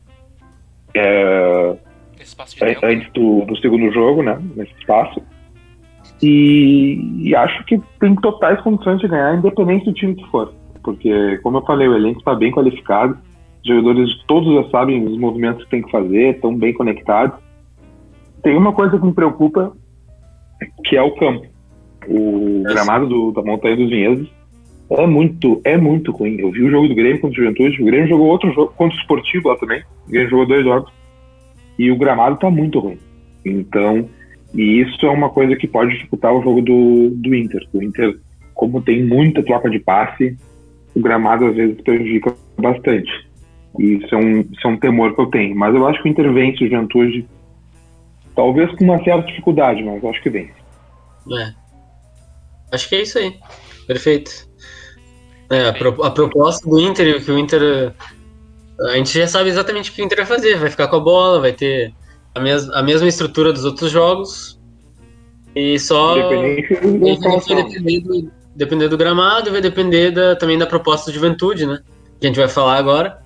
[0.95, 1.77] é,
[2.59, 2.85] tempo.
[2.85, 4.39] Antes do, do segundo jogo, né?
[4.55, 5.23] Nesse espaço.
[6.23, 10.53] E, e, acho que tem totais condições de ganhar, independente do time que for.
[10.83, 13.17] Porque, como eu falei, o elenco está bem qualificado,
[13.63, 17.39] os jogadores todos já sabem os movimentos que tem que fazer, estão bem conectados.
[18.43, 19.73] Tem uma coisa que me preocupa,
[20.85, 21.47] que é o campo.
[22.09, 24.31] O gramado do, da Montanha dos Vinhedos
[24.91, 26.39] é muito, é muito ruim.
[26.39, 28.97] Eu vi o jogo do Grêmio contra o Juventude, o Grêmio jogou outro jogo contra
[28.97, 29.83] o Esportivo lá também.
[30.07, 30.93] O Grêmio jogou dois jogos
[31.79, 32.99] e o gramado está muito ruim.
[33.45, 34.09] Então,
[34.55, 37.67] e isso é uma coisa que pode dificultar o jogo do, do Inter.
[37.73, 38.19] O Inter,
[38.55, 40.37] como tem muita troca de passe,
[40.95, 43.30] o gramado às vezes prejudica bastante.
[43.79, 45.57] E isso é um, isso é um temor que eu tenho.
[45.57, 47.29] Mas eu acho que o Inter vence o Juventude,
[48.35, 50.53] talvez com uma certa dificuldade, mas acho que vence.
[51.33, 51.53] É.
[52.73, 53.35] Acho que é isso aí.
[53.87, 54.49] Perfeito.
[55.51, 57.93] É, a, pro, a proposta do Inter, que o Inter
[58.81, 60.57] a gente já sabe exatamente o que o Inter vai fazer.
[60.57, 61.93] Vai ficar com a bola, vai ter
[62.35, 64.59] a, mes a mesma estrutura dos outros jogos.
[65.55, 66.15] E só.
[66.15, 66.55] vai
[67.65, 71.81] depender do, depender do gramado, vai depender da, também da proposta de juventude, né?
[72.21, 73.21] Que a gente vai falar agora.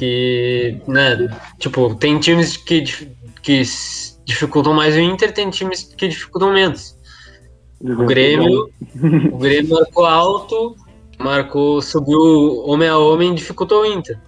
[0.00, 2.82] Que, né, tipo, tem times que,
[3.42, 3.62] que
[4.24, 6.96] dificultam mais o Inter, tem times que dificultam menos.
[7.78, 8.70] O Grêmio,
[9.30, 10.74] o Grêmio marcou alto,
[11.18, 14.18] marcou, subiu homem a homem dificultou o Inter.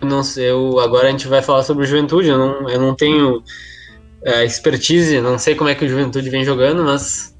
[0.00, 2.94] Não sei, eu, agora a gente vai falar sobre o Juventude, eu não, eu não
[2.94, 3.42] tenho
[4.22, 7.36] é, expertise, não sei como é que o Juventude vem jogando, mas.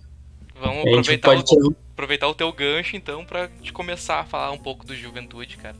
[0.60, 4.84] Vamos aproveitar, o, aproveitar o teu gancho então pra te começar a falar um pouco
[4.84, 5.76] do Juventude, cara.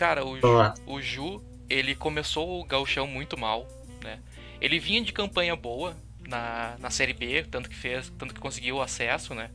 [0.00, 3.68] Cara, o, Ju, o Ju, ele começou o gauchão muito mal,
[4.02, 4.18] né?
[4.58, 5.94] Ele vinha de campanha boa
[6.26, 9.50] na, na Série B, tanto que fez, tanto que conseguiu o acesso, né?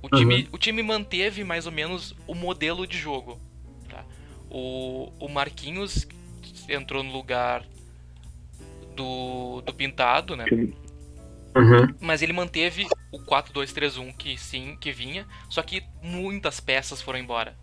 [0.00, 0.48] O time, uhum.
[0.52, 3.40] o time manteve mais ou menos o modelo de jogo.
[3.88, 4.04] Tá?
[4.48, 6.06] O, o Marquinhos
[6.68, 7.64] entrou no lugar
[8.94, 10.44] do, do Pintado, né?
[11.56, 11.92] Uhum.
[12.00, 17.56] Mas ele manteve o 4-2-3-1 que sim, que vinha, só que muitas peças foram embora.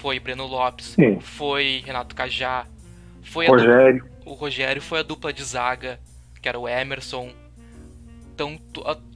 [0.00, 1.20] Foi Breno Lopes, sim.
[1.20, 2.66] foi Renato Cajá,
[3.22, 4.08] foi Rogério.
[4.24, 6.00] o Rogério foi a dupla de zaga,
[6.40, 7.30] que era o Emerson,
[8.40, 8.58] então,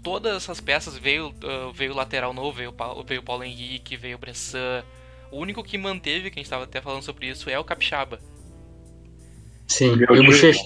[0.02, 2.74] todas essas peças veio, uh, veio o lateral novo, veio,
[3.06, 4.84] veio o Paulo Henrique, veio o Bressan.
[5.32, 8.18] O único que manteve, que a gente estava até falando sobre isso, é o Capixaba.
[9.66, 10.64] Sim, e o Bochecha.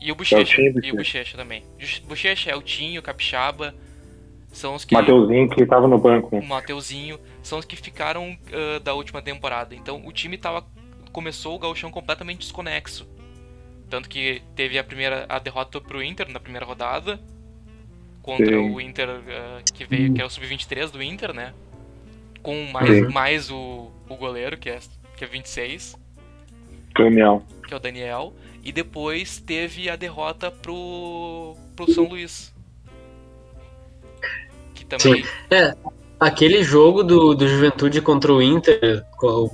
[0.00, 1.62] E o Bochecha, e o Bochecha também.
[2.08, 3.74] Bochecha é o Tinho, o Capixaba.
[4.50, 4.94] São os que.
[4.94, 6.38] Mateuzinho que tava no banco.
[6.38, 7.20] O Mateuzinho.
[7.42, 9.74] São os que ficaram uh, da última temporada.
[9.74, 10.64] Então o time tava.
[11.12, 13.08] Começou o gauchão completamente desconexo.
[13.88, 17.20] Tanto que teve a primeira a derrota pro Inter na primeira rodada.
[18.22, 18.70] Contra Sim.
[18.70, 21.52] o Inter uh, que veio, que é o Sub-23 do Inter, né?
[22.42, 24.78] Com mais, mais o, o goleiro, que é,
[25.16, 25.96] que é 26.
[26.96, 27.42] Daniel.
[27.66, 28.34] Que é o Daniel.
[28.62, 32.54] E depois teve a derrota pro, pro São Luís.
[34.74, 35.24] Que também.
[35.24, 35.30] Sim.
[35.50, 35.74] É,
[36.20, 39.02] aquele jogo do, do Juventude contra o Inter,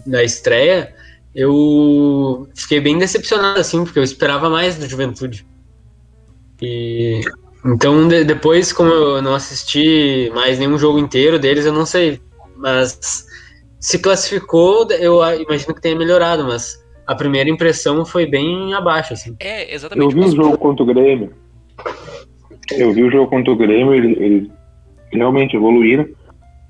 [0.05, 0.93] na estreia,
[1.33, 5.47] eu fiquei bem decepcionado, assim, porque eu esperava mais do Juventude.
[6.61, 7.21] E.
[7.65, 12.21] Então, de, depois, como eu não assisti mais nenhum jogo inteiro deles, eu não sei.
[12.57, 13.27] Mas
[13.79, 16.77] se classificou, eu imagino que tenha melhorado, mas
[17.07, 19.37] a primeira impressão foi bem abaixo, assim.
[19.39, 20.15] É, exatamente.
[20.17, 21.33] Eu vi o jogo contra o Grêmio.
[22.73, 24.51] Eu vi o jogo contra o Grêmio, eles, eles
[25.13, 26.09] realmente evoluíram.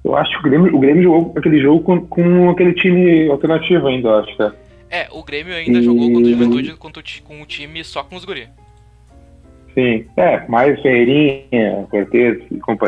[0.07, 3.89] Eu acho que o Grêmio, o Grêmio jogou aquele jogo com, com aquele time alternativo
[3.89, 4.53] ainda, acho que é.
[4.89, 5.83] É, o Grêmio ainda e...
[5.83, 8.49] jogou contra o Juventude com o time só com os guri.
[9.75, 12.39] Sim, é, mais Ferreirinha, Cortez,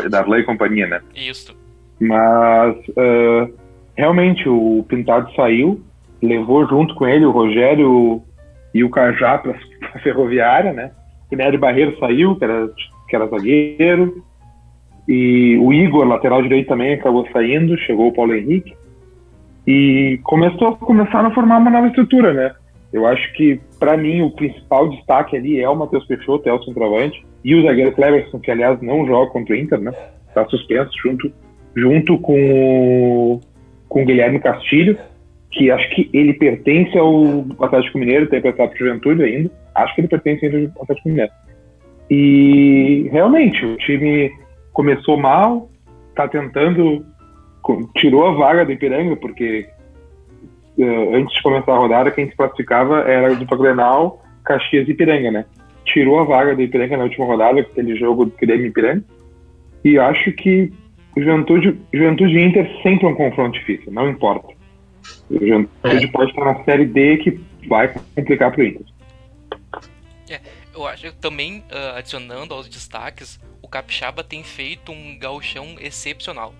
[0.08, 1.00] Darlan e companhia, né?
[1.12, 1.56] Isso.
[2.00, 3.52] Mas, uh,
[3.96, 5.82] realmente, o Pintado saiu,
[6.22, 8.22] levou junto com ele o Rogério
[8.72, 9.58] e o Cajá para
[9.92, 10.92] a Ferroviária, né?
[11.32, 12.70] O Nery Barreiro saiu, que era,
[13.08, 14.24] que era zagueiro.
[15.08, 18.76] E o Igor, lateral direito, também acabou saindo, chegou o Paulo Henrique.
[19.66, 22.54] E começou, começaram a formar uma nova estrutura, né?
[22.92, 26.62] Eu acho que, para mim, o principal destaque ali é o Matheus Peixoto, é o
[26.62, 29.92] centroavante, e o zagueiro Cleverson, que, aliás, não joga contra o Inter, né?
[30.28, 31.32] Está suspenso junto,
[31.74, 33.40] junto com o,
[33.88, 34.98] com o Guilherme Castilho,
[35.50, 39.50] que acho que ele pertence ao Atlético Mineiro, tem emprestado para Juventude ainda.
[39.74, 41.32] Acho que ele pertence ao Atlético Mineiro.
[42.10, 44.30] E realmente, o time
[44.78, 45.68] começou mal,
[46.10, 47.04] está tentando.
[47.96, 49.68] Tirou a vaga do Ipiranga, porque
[50.78, 55.32] uh, antes de começar a rodada, quem se classificava era do Grenal, Caxias e Ipiranga,
[55.32, 55.44] né?
[55.84, 59.02] Tirou a vaga do Ipiranga na última rodada, aquele jogo do Grêmio Ipiranga.
[59.84, 60.72] E acho que
[61.16, 64.46] Juventude, Juventude e Inter sempre é um confronto difícil, não importa.
[65.28, 66.10] O Juventude é.
[66.12, 68.86] pode estar na série D que vai complicar para o Inter.
[70.78, 76.54] Eu acho também uh, adicionando aos destaques, o Capixaba tem feito um gauchão excepcional.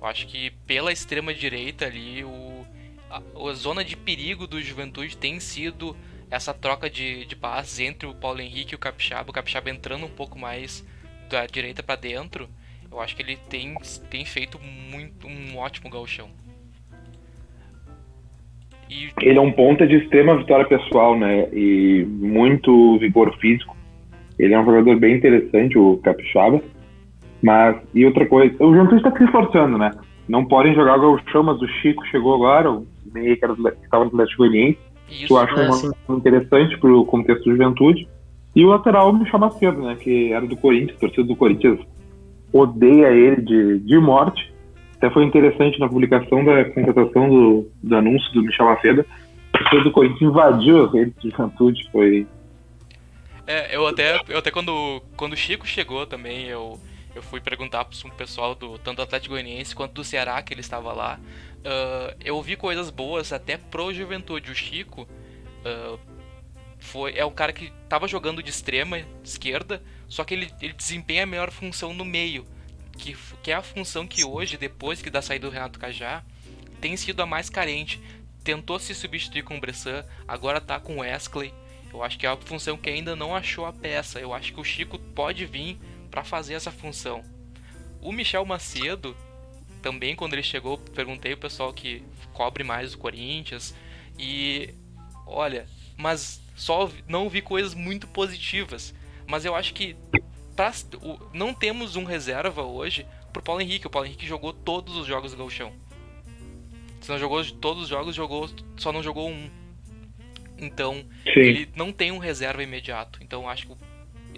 [0.00, 2.66] Eu acho que pela extrema direita ali, o,
[3.10, 5.94] a, a zona de perigo do Juventude tem sido
[6.30, 10.06] essa troca de, de passes entre o Paulo Henrique e o Capixaba, o Capixaba entrando
[10.06, 10.82] um pouco mais
[11.28, 12.48] da direita para dentro.
[12.90, 13.76] Eu acho que ele tem,
[14.08, 16.30] tem feito muito um ótimo gauchão.
[18.90, 19.08] E...
[19.22, 21.48] Ele é um ponta de extrema vitória pessoal, né?
[21.52, 23.76] E muito vigor físico.
[24.38, 26.60] Ele é um jogador bem interessante, o Capixaba.
[27.42, 29.90] Mas, e outra coisa, o Juventude está se esforçando, né?
[30.28, 34.08] Não podem jogar o chão, mas o Chico chegou agora, o meio que estava no
[34.08, 34.78] Atlético Goianiense.
[35.10, 35.68] Isso, eu acho é,
[36.08, 38.08] uma, interessante para o contexto do Juventude.
[38.54, 39.96] E o lateral me chama cedo, né?
[39.98, 41.80] Que era do Corinthians, torcida do Corinthians
[42.52, 44.49] odeia ele de, de morte.
[45.00, 49.06] Até foi interessante na publicação da contratação do, do anúncio do Michel Macedo.
[49.72, 52.26] O do Corinthians invadiu as redes de juventude, foi.
[53.46, 56.78] É, eu até, eu até quando, quando o Chico chegou também, eu,
[57.14, 60.60] eu fui perguntar pro pessoal do tanto do Atlético Goianiense quanto do Ceará que ele
[60.60, 61.18] estava lá.
[61.60, 64.52] Uh, eu ouvi coisas boas até pro Juventude.
[64.52, 65.08] O Chico
[65.64, 65.98] uh,
[66.78, 71.22] foi, é um cara que estava jogando de extrema esquerda, só que ele, ele desempenha
[71.22, 72.44] a melhor função no meio
[73.00, 76.22] que, que é a função que hoje, depois que da saída do Renato Cajá,
[76.80, 78.00] tem sido a mais carente.
[78.44, 81.52] Tentou se substituir com o Bressan, agora tá com o Wesley.
[81.92, 84.20] Eu acho que é a função que ainda não achou a peça.
[84.20, 85.78] Eu acho que o Chico pode vir
[86.10, 87.22] para fazer essa função.
[88.00, 89.16] O Michel Macedo,
[89.82, 93.74] também quando ele chegou, perguntei o pessoal que cobre mais o Corinthians
[94.18, 94.74] e
[95.26, 98.94] olha, mas só não vi coisas muito positivas.
[99.26, 99.96] Mas eu acho que
[100.60, 103.86] pra, o, não temos um reserva hoje pro Paulo Henrique.
[103.86, 105.72] O Paulo Henrique jogou todos os jogos do Gauchão.
[107.00, 109.50] Se não jogou todos os jogos, jogou só não jogou um.
[110.58, 111.40] Então, Sim.
[111.40, 113.20] ele não tem um reserva imediato.
[113.22, 113.74] Então, acho que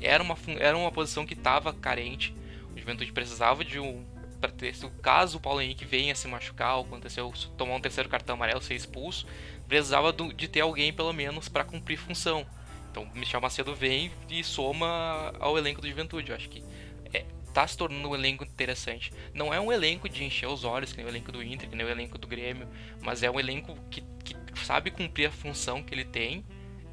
[0.00, 2.32] era uma, era uma posição que estava carente.
[2.72, 4.04] O Juventude precisava de um.
[4.40, 8.34] Pra ter, caso o Paulo Henrique venha se machucar, ou aconteceu tomar um terceiro cartão
[8.34, 9.26] amarelo, ser expulso,
[9.68, 12.46] precisava do, de ter alguém pelo menos para cumprir função.
[12.92, 16.30] Então, Michel Macedo vem e soma ao elenco do Juventude.
[16.30, 16.62] Eu acho que
[17.10, 17.24] é,
[17.54, 19.10] tá se tornando um elenco interessante.
[19.32, 21.74] Não é um elenco de encher os olhos, que nem o elenco do Inter, que
[21.74, 22.68] nem o elenco do Grêmio,
[23.00, 26.44] mas é um elenco que, que sabe cumprir a função que ele tem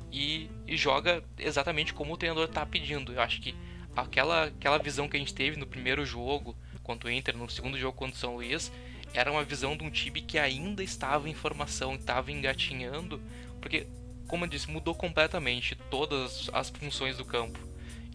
[0.10, 3.12] e, e joga exatamente como o treinador está pedindo.
[3.12, 3.54] Eu acho que
[3.94, 7.78] aquela, aquela visão que a gente teve no primeiro jogo contra o Inter, no segundo
[7.78, 8.72] jogo contra o São Luís,
[9.14, 13.22] era uma visão de um time que ainda estava em formação, estava engatinhando,
[13.60, 13.88] porque,
[14.30, 17.60] como eu disse, mudou completamente todas as funções do campo.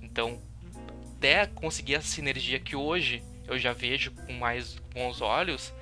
[0.01, 0.41] Então,
[1.17, 5.75] até conseguir a sinergia que hoje eu já vejo com mais bons olhos,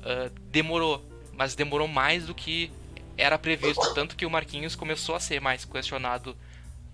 [0.00, 1.02] uh, demorou.
[1.32, 2.70] Mas demorou mais do que
[3.16, 3.94] era previsto.
[3.94, 6.36] Tanto que o Marquinhos começou a ser mais questionado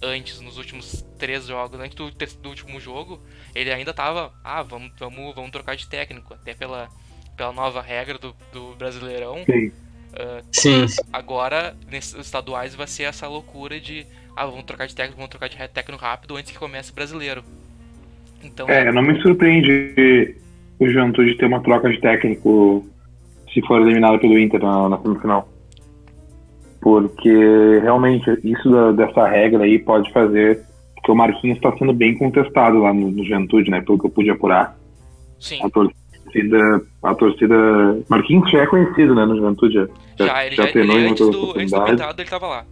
[0.02, 1.80] antes, nos últimos três jogos.
[1.80, 3.22] Antes do, do último jogo,
[3.54, 4.34] ele ainda tava.
[4.44, 6.34] Ah, vamos, vamos, vamos trocar de técnico.
[6.34, 6.90] Até pela,
[7.34, 9.42] pela nova regra do, do Brasileirão.
[9.46, 9.72] Sim.
[10.14, 10.86] Uh, Sim.
[11.12, 14.06] Agora, nesses estaduais, vai ser essa loucura de.
[14.36, 17.42] Ah, vamos trocar de técnico, vamos trocar de técnico rápido antes que comece o brasileiro.
[18.42, 20.36] Então, É, não me surpreende
[20.78, 22.86] o Juventude ter uma troca de técnico
[23.52, 25.48] se for eliminado pelo Inter na, na semifinal.
[26.80, 30.62] Porque realmente isso da- dessa regra aí pode fazer.
[30.94, 33.80] Porque o Marquinhos está sendo bem contestado lá no, no Juventude, né?
[33.80, 34.76] Pelo que eu pude apurar.
[35.38, 35.98] sim, A torcida.
[37.02, 37.54] A torcida.
[38.08, 39.74] Marquinhos já é conhecido, né, no Juventude.
[40.18, 41.86] Já, já, ele, já, treinou ele antes, do, antes do
[42.20, 42.66] ele tava lá.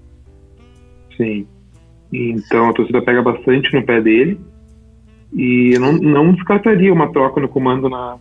[1.16, 1.46] Sim.
[2.12, 4.40] Então a torcida pega bastante no pé dele.
[5.32, 8.18] E eu não, não descartaria uma troca no comando na,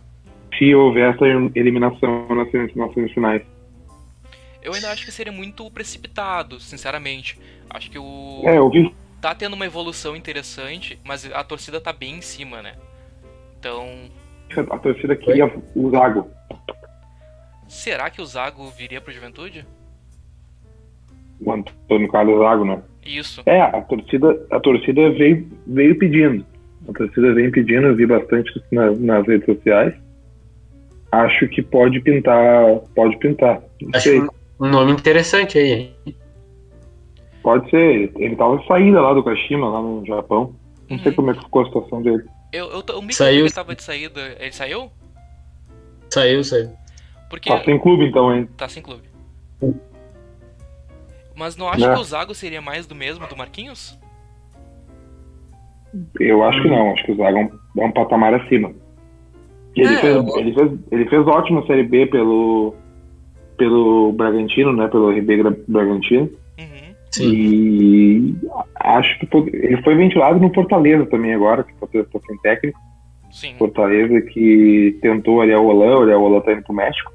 [0.56, 1.24] se houver essa
[1.54, 3.42] eliminação nas semifinais.
[4.62, 7.38] Eu ainda acho que seria muito precipitado, sinceramente.
[7.68, 8.42] Acho que o.
[8.44, 8.94] É, eu vi.
[9.20, 12.74] Tá tendo uma evolução interessante, mas a torcida tá bem em cima, né?
[13.58, 14.10] Então.
[14.60, 16.28] A torcida queria o Zago.
[17.68, 19.64] Será que o Zago viria pro Juventude?
[21.40, 22.82] O Antônio Carlos Zago, né?
[23.04, 23.42] Isso.
[23.46, 26.44] É, a torcida, a torcida veio, veio pedindo.
[26.88, 29.94] A torcida vem pedindo, eu vi bastante na- nas redes sociais.
[31.10, 32.76] Acho que pode pintar.
[32.94, 33.62] Pode pintar.
[33.80, 34.20] Não Acho sei.
[34.60, 35.72] um nome interessante aí,
[36.06, 36.16] hein?
[37.42, 38.12] Pode ser.
[38.16, 40.54] Ele tava de saída lá do Kashima, lá no Japão.
[40.88, 41.16] Não sei Uhum.
[41.16, 42.22] como é que ficou a situação dele.
[42.52, 43.40] Eu, eu, tô- o Mika Saiu.
[43.46, 44.36] ele tava de saída.
[44.38, 44.90] Ele saiu?
[46.10, 46.70] Saiu, saiu.
[47.30, 47.48] Porque.
[47.48, 48.48] Tá sem clube então, hein?
[48.56, 49.02] Tá sem clube.
[51.34, 51.94] Mas não acha Né?
[51.94, 53.98] que o Zago seria mais do mesmo do Marquinhos?
[56.20, 58.72] Eu acho que não, acho que o Zaga é um, é um patamar acima.
[59.74, 62.74] E ele, É, fez, eu- ele, fez, ele fez ótima Série B pelo,
[63.56, 64.88] pelo Bragantino, né?
[64.88, 66.30] Pelo RB Bragantino.
[66.58, 66.91] Uhum.
[67.12, 67.30] Sim.
[67.30, 68.34] E
[68.76, 72.80] acho que ele foi ventilado no Fortaleza também agora, que está tá sem técnico.
[73.30, 73.54] Sim.
[73.58, 77.12] Fortaleza que tentou ali a Olan, o Olan tá indo pro México.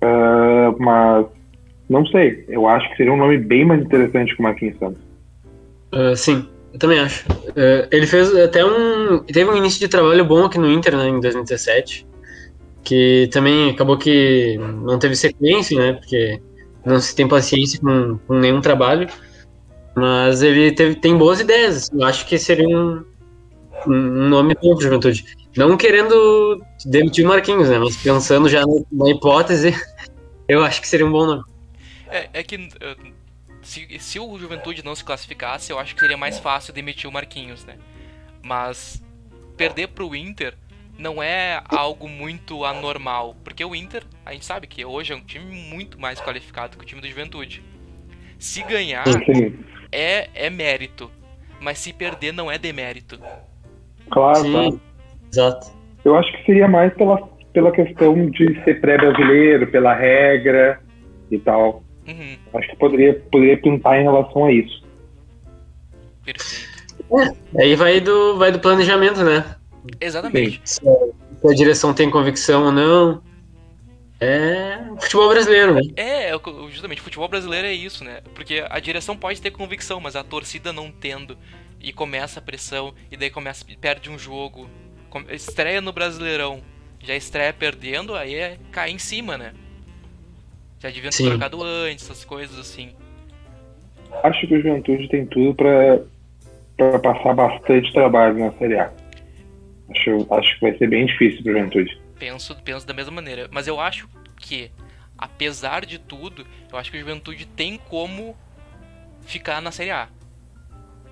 [0.00, 1.26] Ah, mas
[1.88, 5.02] não sei, eu acho que seria um nome bem mais interessante que o Marquinhos Santos.
[5.92, 7.24] Ah, sim, eu também acho.
[7.56, 9.18] Ah, ele fez até um.
[9.24, 12.06] Teve um início de trabalho bom aqui no Inter, né, em 2017.
[12.84, 15.92] Que também acabou que não teve sequência, né?
[15.92, 16.40] Porque
[16.84, 19.08] não se tem paciência com, com nenhum trabalho.
[19.94, 21.76] Mas ele teve, tem boas ideias.
[21.76, 23.04] assim, Eu acho que seria um,
[23.86, 25.24] um nome bom pro Juventude.
[25.56, 27.78] Não querendo demitir o Marquinhos, né?
[27.78, 29.74] Mas pensando já na, hipótese,
[30.48, 31.44] eu acho que seria um bom nome.
[32.08, 33.12] É, é que uh,
[33.62, 37.12] se, se o Juventude não se classificasse, eu acho que seria mais fácil demitir o
[37.12, 37.76] Marquinhos, né?
[38.42, 39.02] Mas
[39.56, 40.56] perder pro Inter
[41.02, 45.20] não é algo muito anormal, porque o Inter, a gente sabe que hoje é um
[45.20, 47.62] time muito mais qualificado que o time do Juventude.
[48.38, 49.58] Se ganhar Sim,
[49.90, 51.10] é, é mérito,
[51.60, 53.18] mas se perder não é demérito.
[54.10, 54.80] claro, Sim, claro.
[55.32, 55.72] exato.
[56.04, 57.18] Eu acho que seria mais pela,
[57.52, 60.80] pela questão de ser pré-brasileiro, pela regra
[61.30, 61.82] e tal.
[62.06, 64.84] Uhum, Acho que poderia, poderia pintar em relação a isso.
[66.24, 66.72] perfeito.
[67.58, 69.44] Aí vai do, vai do planejamento, né?
[70.00, 70.60] Exatamente.
[70.64, 70.80] se
[71.44, 73.22] a direção tem convicção ou não.
[74.20, 75.80] É futebol brasileiro, né?
[75.96, 76.40] É, é
[76.70, 78.20] justamente, futebol brasileiro é isso, né?
[78.34, 81.36] Porque a direção pode ter convicção, mas a torcida não tendo.
[81.80, 84.68] E começa a pressão, e daí começa, perde um jogo.
[85.30, 86.62] Estreia no Brasileirão,
[87.00, 89.52] já estreia perdendo, aí é cair em cima, né?
[90.78, 91.28] Já devia ter Sim.
[91.28, 92.90] trocado antes, essas coisas assim.
[94.22, 98.92] Acho que o Juventude tem tudo para passar bastante trabalho na Série A.
[99.94, 102.00] Acho, acho que vai ser bem difícil para o Juventude.
[102.18, 103.48] Penso, penso da mesma maneira.
[103.52, 104.70] Mas eu acho que,
[105.16, 108.36] apesar de tudo, eu acho que o Juventude tem como
[109.22, 110.08] ficar na Série A.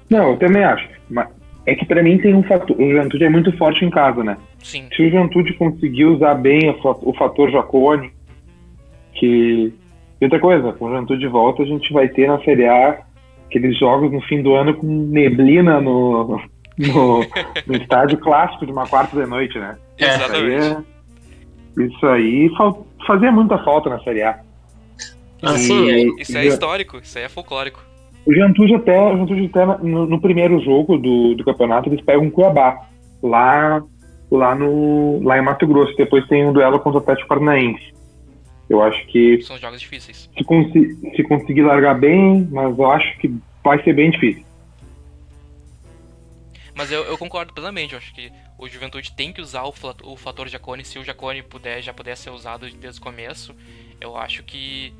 [0.08, 0.88] Não, eu também acho.
[1.08, 1.28] Mas
[1.66, 2.76] é que para mim tem um fator.
[2.76, 4.36] O Juventude é muito forte em casa, né?
[4.58, 8.12] Sim, Se o Juventude conseguir usar bem o fator Jacone,
[9.14, 9.72] que.
[10.20, 13.02] E outra coisa, com o Juventude de volta, a gente vai ter na Série A
[13.46, 16.40] aqueles jogos no fim do ano com neblina no,
[16.88, 17.20] no,
[17.66, 19.76] no estádio clássico de uma quarta de noite, né?
[19.98, 20.16] É, Isso aí,
[20.54, 20.86] exatamente.
[20.86, 21.00] é-
[21.84, 22.50] isso aí
[23.06, 24.40] fazia muita falta na Série A.
[25.42, 27.80] Assim, E- é, Isso é histórico, isso aí é folclórico.
[28.26, 32.26] O Juventude até, o Juventude até no, no primeiro jogo do, do campeonato eles pegam
[32.26, 32.86] o Cuiabá.
[33.22, 33.82] Lá
[34.30, 35.94] lá, no, lá em Mato Grosso.
[35.96, 37.92] Depois tem um duelo contra o Atlético Paranaense.
[38.68, 39.42] Eu acho que.
[39.42, 40.30] São jogos difíceis.
[40.72, 44.44] Se, se conseguir largar bem, mas eu acho que vai ser bem difícil.
[46.80, 49.74] Mas eu, eu, concordo plenamente, eu acho que o Juventude tem que usar o,
[50.04, 53.54] o fator Jacone, se o Jacone puder, já puder ser usado desde o começo,
[54.00, 54.90] eu acho que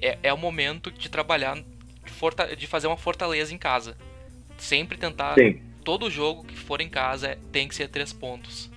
[0.00, 3.98] é, é o momento de trabalhar, de, de fazer uma fortaleza em casa.
[4.56, 5.60] Sempre tentar, Sim.
[5.84, 8.70] todo jogo que for em casa tem que ser três pontos.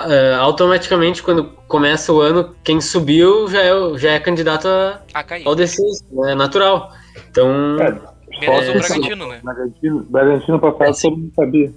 [0.00, 5.22] Uh, automaticamente, quando começa o ano, quem subiu já é, já é candidato a, a
[5.22, 5.46] cair.
[5.46, 6.94] ao descenso, é natural.
[7.28, 9.40] Então, é Menos o Bragantino, né?
[9.42, 11.72] Bragantino, Bragantino passado é, todo mundo sabia.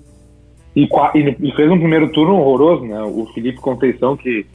[0.75, 3.01] E, e, fez um primeiro turno horroroso, né?
[3.01, 4.45] O Felipe Conceição, que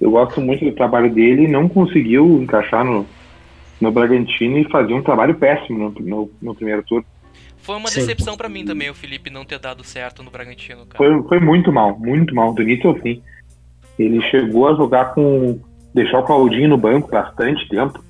[0.00, 3.06] eu gosto muito do trabalho dele, não conseguiu encaixar no,
[3.80, 7.06] no Bragantino e fazia um trabalho péssimo no, no, no primeiro turno.
[7.58, 10.96] Foi uma decepção para mim também o Felipe não ter dado certo no Bragantino, cara.
[10.96, 13.22] Foi, foi muito mal, muito mal, do início ao fim.
[13.98, 15.60] Ele chegou a jogar com.
[15.94, 18.02] deixar o Claudinho no banco bastante tempo.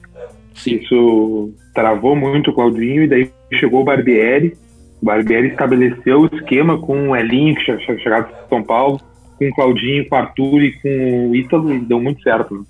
[0.54, 0.76] Sim.
[0.76, 4.56] Isso travou muito o Claudinho e daí chegou o Barbieri.
[5.00, 9.00] O Barbieri estabeleceu o esquema com o Elinho, que tinha chegado de São Paulo,
[9.36, 12.54] com o Claudinho, com o Arthur e com o Ítalo, e deu muito certo.
[12.54, 12.64] Né?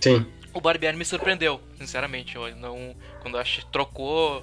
[0.00, 0.26] Sim.
[0.54, 2.36] O Barbieri me surpreendeu, sinceramente.
[2.36, 4.42] Eu não, quando eu trocou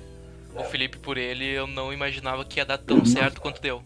[0.56, 3.82] o Felipe por ele, eu não imaginava que ia dar tão certo quanto deu.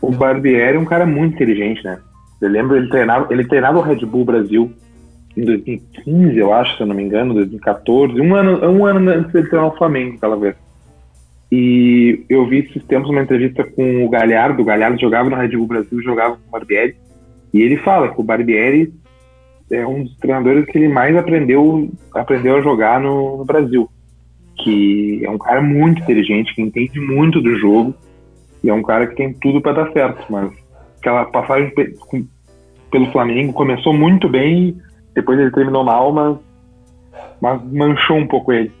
[0.00, 2.00] O Barbieri é um cara muito inteligente, né?
[2.40, 4.74] Eu lembro, ele treinava, ele treinava o Red Bull Brasil
[5.36, 9.32] em 2015, eu acho, se eu não me engano, 2014, um ano, um ano antes
[9.32, 10.54] de treinar o Flamengo, aquela vez.
[11.50, 15.56] E eu vi esses tempos uma entrevista com o Galhardo, o Galhardo jogava no Red
[15.56, 16.96] Bull Brasil, jogava com o Barbieri,
[17.52, 18.92] e ele fala que o Barbieri
[19.70, 23.88] é um dos treinadores que ele mais aprendeu, aprendeu a jogar no, no Brasil.
[24.62, 27.94] Que é um cara muito inteligente, que entende muito do jogo,
[28.62, 30.52] e é um cara que tem tudo para dar certo, mas
[30.98, 31.72] aquela passagem
[32.90, 34.76] pelo Flamengo começou muito bem
[35.14, 36.38] depois ele terminou mal, mas,
[37.40, 38.72] mas manchou um pouco ele.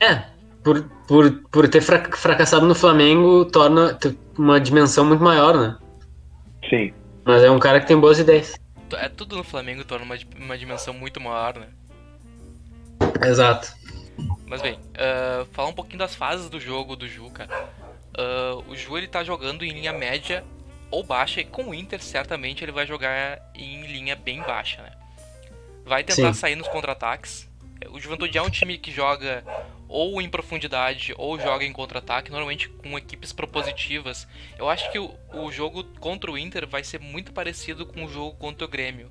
[0.00, 0.22] É,
[0.62, 3.98] por, por, por ter fracassado no Flamengo, torna
[4.36, 5.76] uma dimensão muito maior, né?
[6.68, 6.92] Sim.
[7.24, 8.54] Mas é um cara que tem boas ideias.
[8.92, 11.66] É tudo no Flamengo torna uma, uma dimensão muito maior, né?
[13.24, 13.74] Exato.
[14.46, 17.68] Mas bem, uh, falar um pouquinho das fases do jogo do Ju, cara.
[18.16, 20.44] Uh, o Ju ele tá jogando em linha média
[20.90, 24.92] ou baixa, e com o Inter certamente ele vai jogar em linha bem baixa, né?
[25.86, 26.40] Vai tentar Sim.
[26.40, 27.48] sair nos contra-ataques.
[27.90, 29.44] O Juventude é um time que joga
[29.88, 34.26] ou em profundidade ou joga em contra-ataque, normalmente com equipes propositivas.
[34.58, 38.08] Eu acho que o, o, jogo contra o Inter vai ser muito parecido com o
[38.08, 39.10] jogo contra o Grêmio.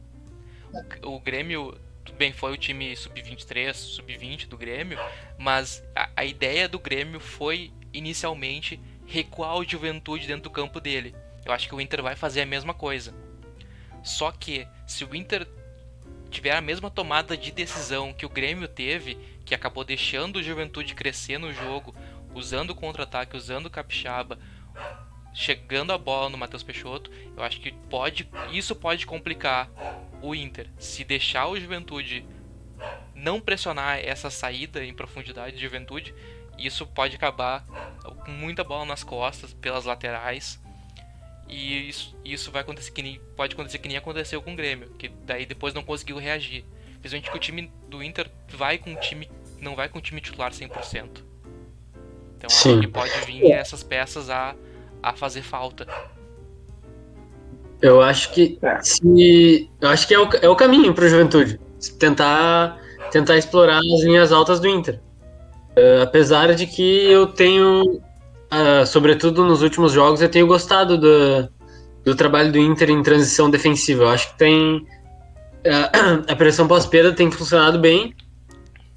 [1.01, 1.80] O, o Grêmio,
[2.17, 4.99] bem, foi o time sub-23, sub-20 do Grêmio,
[5.38, 11.15] mas a, a ideia do Grêmio foi inicialmente recuar o Juventude dentro do campo dele.
[11.45, 13.13] Eu acho que o Inter vai fazer a mesma coisa.
[14.03, 15.47] Só que se o Inter
[16.36, 20.93] tiver a mesma tomada de decisão que o Grêmio teve, que acabou deixando o Juventude
[20.93, 21.95] crescer no jogo,
[22.33, 24.38] usando o contra-ataque, usando o capixaba,
[25.33, 29.69] chegando a bola no Matheus Peixoto, eu acho que pode, isso pode complicar
[30.21, 30.69] o Inter.
[30.77, 32.25] Se deixar o Juventude
[33.13, 36.13] não pressionar essa saída em profundidade de Juventude,
[36.57, 37.65] isso pode acabar
[38.25, 40.61] com muita bola nas costas, pelas laterais,
[41.47, 44.89] e isso, isso vai acontecer que nem, pode acontecer que nem aconteceu com o Grêmio,
[44.97, 46.65] que daí depois não conseguiu reagir.
[46.99, 49.29] Principalmente que o time do Inter vai com o time,
[49.59, 51.23] não vai com o time titular 100%.
[52.37, 52.71] Então Sim.
[52.71, 54.55] acho que pode vir essas peças a,
[55.01, 55.87] a fazer falta.
[57.81, 58.81] Eu acho que é.
[58.81, 61.59] se, eu acho que é o, é o caminho para o Juventude
[61.99, 62.81] tentar
[63.11, 64.99] tentar explorar as linhas altas do Inter.
[65.77, 68.01] Uh, apesar de que eu tenho
[68.51, 71.49] uh, sobretudo nos últimos jogos, eu tenho gostado do,
[72.03, 74.03] do trabalho do Inter em transição defensiva.
[74.03, 74.77] Eu acho que tem.
[75.65, 78.13] Uh, a pressão pós-perda tem funcionado bem.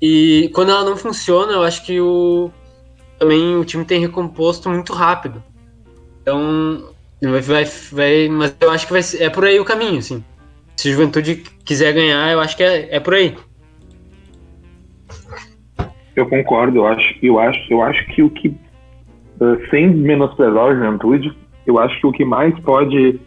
[0.01, 2.51] E quando ela não funciona, eu acho que o,
[3.19, 5.43] também o time tem recomposto muito rápido.
[6.23, 6.91] Então,
[7.21, 10.23] vai, vai, vai, mas eu acho que vai, é por aí o caminho, sim.
[10.77, 13.37] Se o Juventude quiser ganhar, eu acho que é, é por aí.
[16.15, 18.57] Eu concordo, eu acho, eu acho, eu acho que o que
[19.71, 21.33] sem menosprezar a juventude,
[21.67, 23.21] eu acho que o que mais pode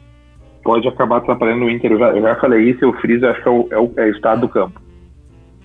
[0.64, 3.48] pode acabar atrapalhando o Inter, eu já, eu já falei isso, eu friso, acho que
[3.48, 4.80] é o, é o, é o estado do campo.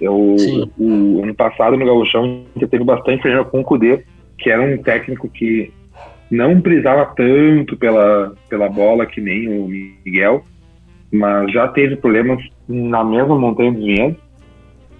[0.01, 0.37] Eu,
[0.79, 4.05] o, ano passado no Gauchão, gente teve bastante problema com o Kudê,
[4.39, 5.73] que era um técnico que
[6.31, 10.45] não prisava tanto pela, pela bola que nem o Miguel,
[11.13, 14.19] mas já teve problemas na mesma montanha dos vinhedos.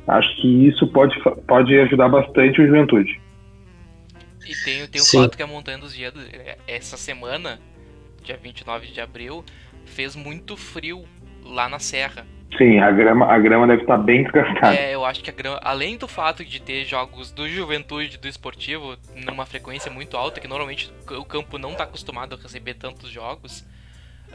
[0.07, 3.21] Acho que isso pode, pode ajudar bastante o Juventude.
[4.47, 7.61] E tem, tem o fato que a Montanha dos Vinhedos, é, essa semana,
[8.23, 9.45] dia 29 de abril,
[9.85, 11.05] fez muito frio
[11.45, 12.27] lá na serra.
[12.57, 14.75] Sim, a grama, a grama deve estar bem desgastada.
[14.75, 18.19] É, eu acho que a grama, além do fato de ter jogos do Juventude e
[18.19, 22.75] do Esportivo numa frequência muito alta, que normalmente o campo não está acostumado a receber
[22.75, 23.61] tantos jogos,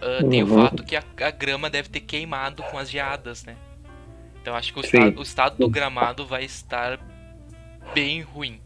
[0.01, 0.29] uh, uhum.
[0.29, 0.63] tem o uhum.
[0.63, 3.55] fato que a, a, grama deve ter queimado com as geadas, né?
[4.41, 6.99] Então acho que o, estado, o estado do gramado vai estar
[7.93, 8.59] bem ruim.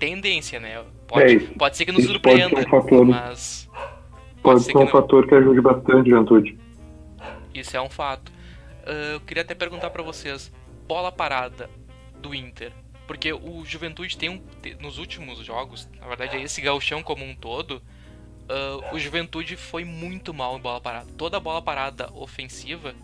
[0.00, 0.82] Tendência, né?
[1.06, 3.70] Pode, é pode ser que nos surpreenda, pode ser um fator, mas.
[3.70, 6.58] Pode, pode ser, um fator que ajude bastante juventude.
[7.54, 8.32] Isso é um fato.
[8.86, 10.50] Uh, eu queria até perguntar para vocês:
[10.88, 11.68] bola parada
[12.18, 12.72] do Inter.
[13.06, 14.40] Porque o Juventude tem um.
[14.80, 17.82] Nos últimos jogos, na verdade é esse gauchão como um todo,
[18.48, 21.10] uh, o Juventude foi muito mal em bola parada.
[21.18, 22.94] Toda a bola parada ofensiva,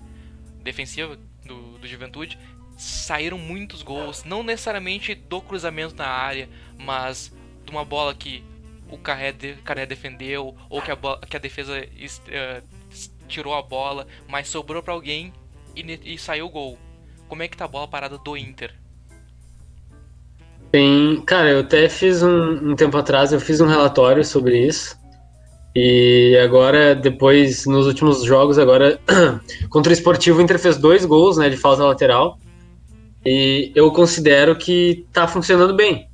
[0.63, 2.39] defensiva do, do Juventude,
[2.77, 4.25] saíram muitos gols.
[4.25, 6.49] Não necessariamente do cruzamento na área,
[6.79, 7.33] mas
[7.65, 8.45] de uma bola que
[8.91, 10.97] o Carré, de, Carré defendeu, ou que a,
[11.29, 15.33] que a defesa uh, tirou a bola, mas sobrou para alguém
[15.75, 16.79] e, e, saiu o gol.
[17.29, 18.73] Como é que tá a bola parada do Inter?
[20.71, 24.97] Tem, cara, eu até fiz um, um tempo atrás, eu fiz um relatório sobre isso.
[25.75, 28.99] E agora, depois, nos últimos jogos, agora,
[29.69, 32.39] contra o Esportivo, o Inter fez dois gols, né, de falta lateral.
[33.27, 36.09] E eu considero que tá funcionando bem.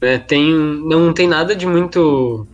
[0.00, 0.16] Né?
[0.16, 2.46] Tem, não tem nada de muito,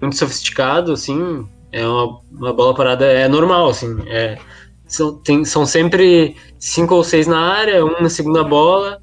[0.00, 1.44] muito sofisticado, assim.
[1.72, 3.98] É uma, uma bola parada, é normal, assim.
[4.06, 4.38] É,
[4.86, 9.02] são, tem, são sempre cinco ou seis na área, um na segunda bola.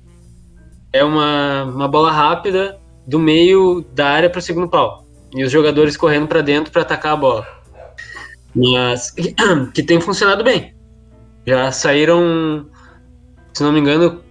[0.94, 5.06] É uma, uma bola rápida do meio da área para o segundo pau.
[5.36, 7.48] E os jogadores correndo para dentro para atacar a bola.
[8.56, 9.12] Mas
[9.76, 10.74] que tem funcionado bem.
[11.46, 12.68] Já saíram,
[13.54, 14.29] se não me engano, é,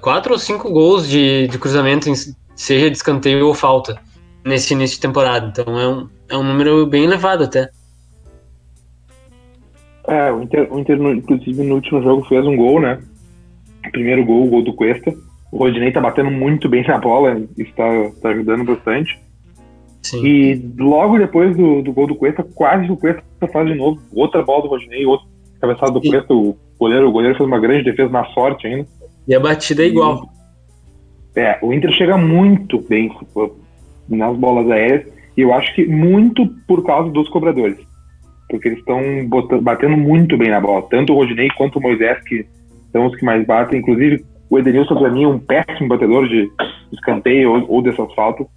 [0.00, 2.06] quatro ou cinco gols de, de cruzamento,
[2.54, 4.00] seja de escanteio ou falta,
[4.44, 5.46] nesse início de temporada.
[5.46, 7.70] Então é um, é um número bem elevado até.
[10.06, 13.00] É, o Inter, o Inter, inclusive, no último jogo fez um gol, né?
[13.86, 15.14] O primeiro gol, o gol do Cuesta.
[15.52, 17.84] O Rodinei tá batendo muito bem na bola, está
[18.20, 19.18] tá ajudando bastante.
[20.02, 20.24] Sim.
[20.24, 24.00] E logo depois do, do gol do Cuesta, quase o Cuesta faz de novo.
[24.12, 25.26] Outra bola do Rodinei, outra
[25.60, 26.34] cabeçada do Cuesta.
[26.34, 28.88] O goleiro, o goleiro fez uma grande defesa na sorte ainda.
[29.30, 30.28] E a batida é igual.
[31.36, 33.16] É, o Inter chega muito bem
[34.08, 35.06] nas bolas aéreas
[35.36, 37.78] e eu acho que muito por causa dos cobradores.
[38.48, 39.00] Porque eles estão
[39.62, 40.84] batendo muito bem na bola.
[40.90, 42.44] Tanto o Rodinei quanto o Moisés, que
[42.90, 43.78] são os que mais batem.
[43.78, 46.50] Inclusive, o Edenilson, para mim, é um péssimo batedor de
[46.92, 48.48] escanteio ou, ou asfalto.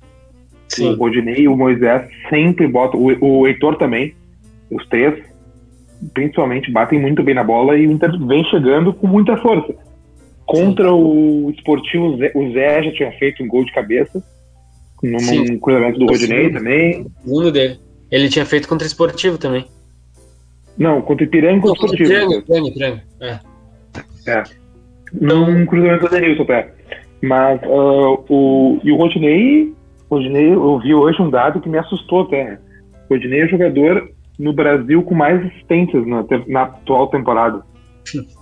[0.70, 0.94] Sim.
[0.94, 3.00] O Rodinei e o Moisés sempre botam.
[3.00, 4.16] O, o Heitor também.
[4.72, 5.24] Os três,
[6.16, 9.76] principalmente, batem muito bem na bola e o Inter vem chegando com muita força.
[10.46, 10.94] Contra Sim.
[10.94, 14.24] o Esportivo, o Zé já tinha feito um gol de cabeça.
[15.02, 15.58] Num Sim.
[15.60, 17.06] cruzamento do Rodinei também.
[17.24, 17.80] Segundo dele.
[18.12, 19.66] Ele tinha feito contra o Esportivo também.
[20.78, 22.34] Não, contra o Ipiranga e contra o Esportivo.
[22.34, 23.40] Ipiranga, Ipiranga, É.
[24.28, 24.44] é.
[25.14, 26.74] Não um cruzamento do Denilson, pé.
[27.22, 29.74] Mas uh, o, e o Rodinei,
[30.10, 32.60] Rodinei, eu vi hoje um dado que me assustou até.
[33.10, 37.64] O Rodinei é o jogador no Brasil com mais assistências na, na atual temporada.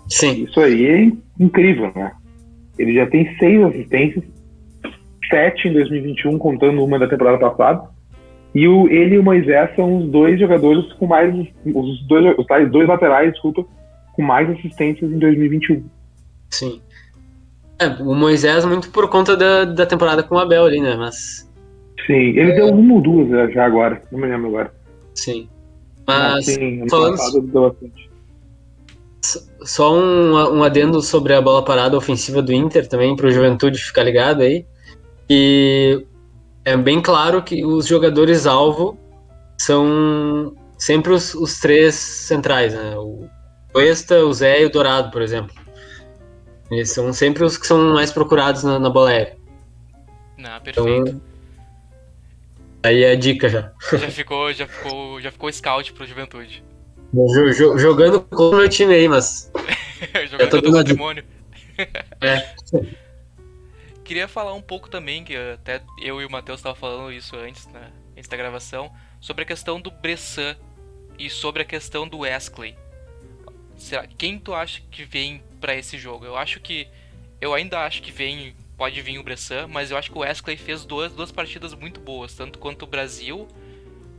[0.10, 0.44] Sim.
[0.44, 2.12] Isso aí é incrível, né?
[2.78, 4.24] Ele já tem seis assistências,
[5.30, 7.90] sete em 2021, contando uma da temporada passada.
[8.54, 11.34] E o, ele e o Moisés são os dois jogadores com mais.
[11.66, 13.66] Os dois, os tais dois laterais, desculpa,
[14.14, 15.84] com mais assistências em 2021.
[16.50, 16.82] Sim.
[17.80, 20.96] É, o Moisés muito por conta da, da temporada com o Abel ali, né?
[20.98, 21.50] Mas.
[22.06, 22.56] Sim, ele é...
[22.56, 24.74] deu uma ou duas já agora, não me lembro agora.
[25.16, 25.48] Sim.
[26.06, 26.46] Mas.
[26.46, 27.18] sim, falando...
[27.18, 28.11] passado deu bastante.
[29.64, 33.78] Só um, um adendo sobre a bola parada ofensiva do Inter também, para o Juventude
[33.78, 34.66] ficar ligado aí.
[35.30, 36.06] E
[36.66, 38.98] é bem claro que os jogadores-alvo
[39.58, 42.98] são sempre os, os, três centrais, né?
[42.98, 43.30] O
[43.72, 45.56] Cuesta, o Zé e o Dourado, por exemplo.
[46.70, 49.38] Eles são sempre os que são mais procurados na, na bola aérea.
[50.38, 51.10] Não, perfeito.
[51.10, 51.22] Então,
[52.84, 53.72] aí é a dica já.
[53.92, 56.64] Já ficou, já ficou, já ficou scout pro Juventude.
[57.14, 59.52] Jogando com o meu time aí, mas.
[60.30, 61.24] Jogando com o demônio.
[62.22, 62.56] é.
[64.04, 67.66] Queria falar um pouco também, que até eu e o Matheus estavam falando isso antes,
[67.68, 68.92] né, antes da gravação,
[69.22, 70.56] sobre a questão do Bressan
[71.18, 72.76] e sobre a questão do Wesley.
[73.78, 76.26] Será, quem tu acha que vem para esse jogo?
[76.26, 76.88] Eu acho que.
[77.40, 78.54] Eu ainda acho que vem.
[78.78, 82.00] Pode vir o Bressan, mas eu acho que o Wesley fez duas, duas partidas muito
[82.00, 83.48] boas, tanto quanto o Brasil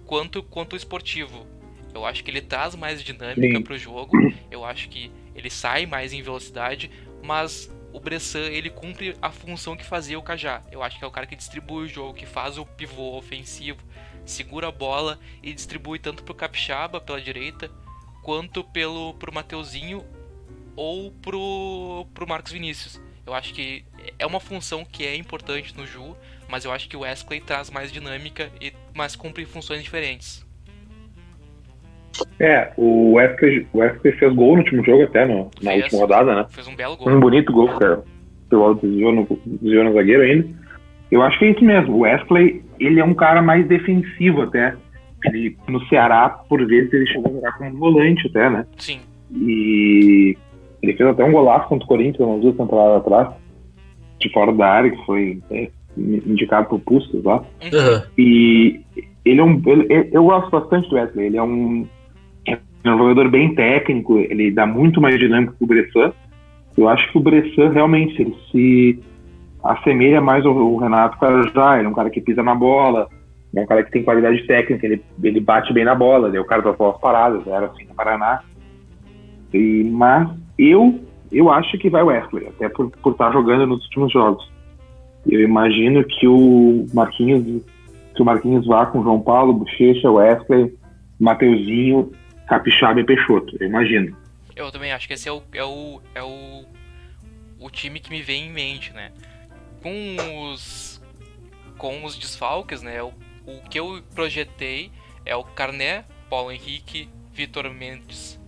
[0.07, 1.47] quanto quanto o esportivo.
[1.95, 4.17] Eu acho que ele traz mais dinâmica para o jogo.
[4.51, 6.91] Eu acho que ele sai mais em velocidade,
[7.23, 10.63] mas o Bressan ele cumpre a função que fazia o Cajá.
[10.71, 13.81] Eu acho que é o cara que distribui o jogo, que faz o pivô ofensivo.
[14.25, 17.71] segura a bola e distribui tanto pro Capixaba pela direita,
[18.23, 20.05] quanto pelo pro Mateuzinho
[20.77, 23.01] ou pro, pro Marcos Vinícius.
[23.27, 23.85] Eu acho que
[24.19, 26.17] é uma função que é importante no Ju,
[26.49, 30.45] mas eu acho que o Wesley traz mais dinâmica, e mas cumpre funções diferentes.
[32.39, 35.85] É, o Wesley, o fez gol no último jogo até, no, na Fez.
[35.85, 36.47] última rodada, né?
[36.51, 37.09] Fez um belo gol.
[37.09, 38.03] Um bonito gol, cara.
[38.53, 40.49] O desviou no, desviou no zagueiro ainda.
[41.11, 41.95] Eu acho que é isso mesmo.
[41.97, 44.75] O Wesley, ele é um cara mais defensivo até.
[45.25, 48.67] Ele, no Ceará, por vezes, ele chegou a jogar como volante até, né?
[48.77, 49.01] Sim,
[49.35, 50.37] E
[50.83, 53.29] ele fez até um golaço contra o Corinthians umas duas temporadas atrás,
[54.21, 57.37] de fora da área, que foi é, indicado por Puskas lá.
[57.63, 57.79] Uhum.
[57.79, 58.03] Aham.
[58.19, 58.81] E
[59.25, 59.63] ele é um.
[59.67, 61.27] ele- eu gosto bastante do Wesley.
[61.27, 61.87] Ele é um,
[62.85, 66.13] é um jogador bem técnico, ele dá muito mais dinâmica que o Bressan.
[66.77, 69.01] Eu acho que o Bressan realmente ele se
[69.63, 71.79] assemelha mais ao, Renato Carajá.
[71.79, 73.09] Ele é um cara que pisa na bola,
[73.55, 76.41] é um cara que tem qualidade técnica, ele, ele bate bem na bola, ele é
[76.41, 78.43] o cara das bolas paradas, era assim no Paraná.
[79.55, 80.29] E, mas
[80.59, 80.99] eu,
[81.31, 84.51] eu acho que vai o Wesley, até por, por estar jogando nos últimos jogos.
[85.27, 87.63] Eu imagino que o Marquinhos
[88.15, 90.75] que o Marquinhos vá com João Paulo, Bochecha, Wesley,
[91.19, 92.11] Mateuzinho,
[92.53, 94.15] Capixaba e Peixoto, eu imagino.
[94.55, 96.67] Eu também acho que esse é o, é o, é o,
[97.59, 99.11] o time que me vem em mente, né?
[99.83, 101.03] Com os,
[101.79, 103.03] com os desfalques, né?
[103.03, 103.15] O,
[103.47, 104.93] o que eu projetei
[105.25, 108.39] é o Carné, Paulo Henrique, Vitor Mendes,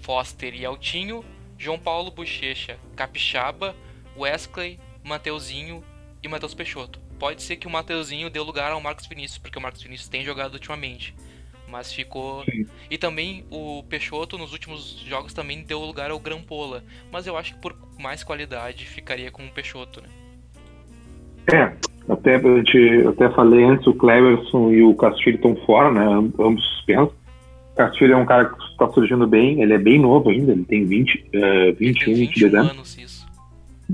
[0.00, 1.24] Foster e Altinho,
[1.56, 3.72] João Paulo Bochecha, Capixaba,
[4.16, 5.84] Wesley, Mateuzinho
[6.24, 6.98] e Matheus Peixoto.
[7.20, 10.24] Pode ser que o Mateuzinho dê lugar ao Marcos Vinícius, porque o Marcos Vinícius tem
[10.24, 11.14] jogado ultimamente.
[11.70, 12.44] Mas ficou.
[12.90, 16.82] E também o Peixoto nos últimos jogos também deu lugar ao Grampola.
[17.12, 20.08] Mas eu acho que por mais qualidade ficaria com o Peixoto, né?
[21.52, 21.72] É,
[22.12, 26.04] até, eu até falei antes, o Cleverson e o Castilho estão fora, né?
[26.04, 27.14] am- Ambos suspensos.
[27.76, 30.84] Castilho é um cara que está surgindo bem, ele é bem novo ainda, ele tem
[30.84, 31.38] 20, eh,
[31.68, 32.70] Ele 21, tem 22 anos.
[32.72, 33.26] anos, isso.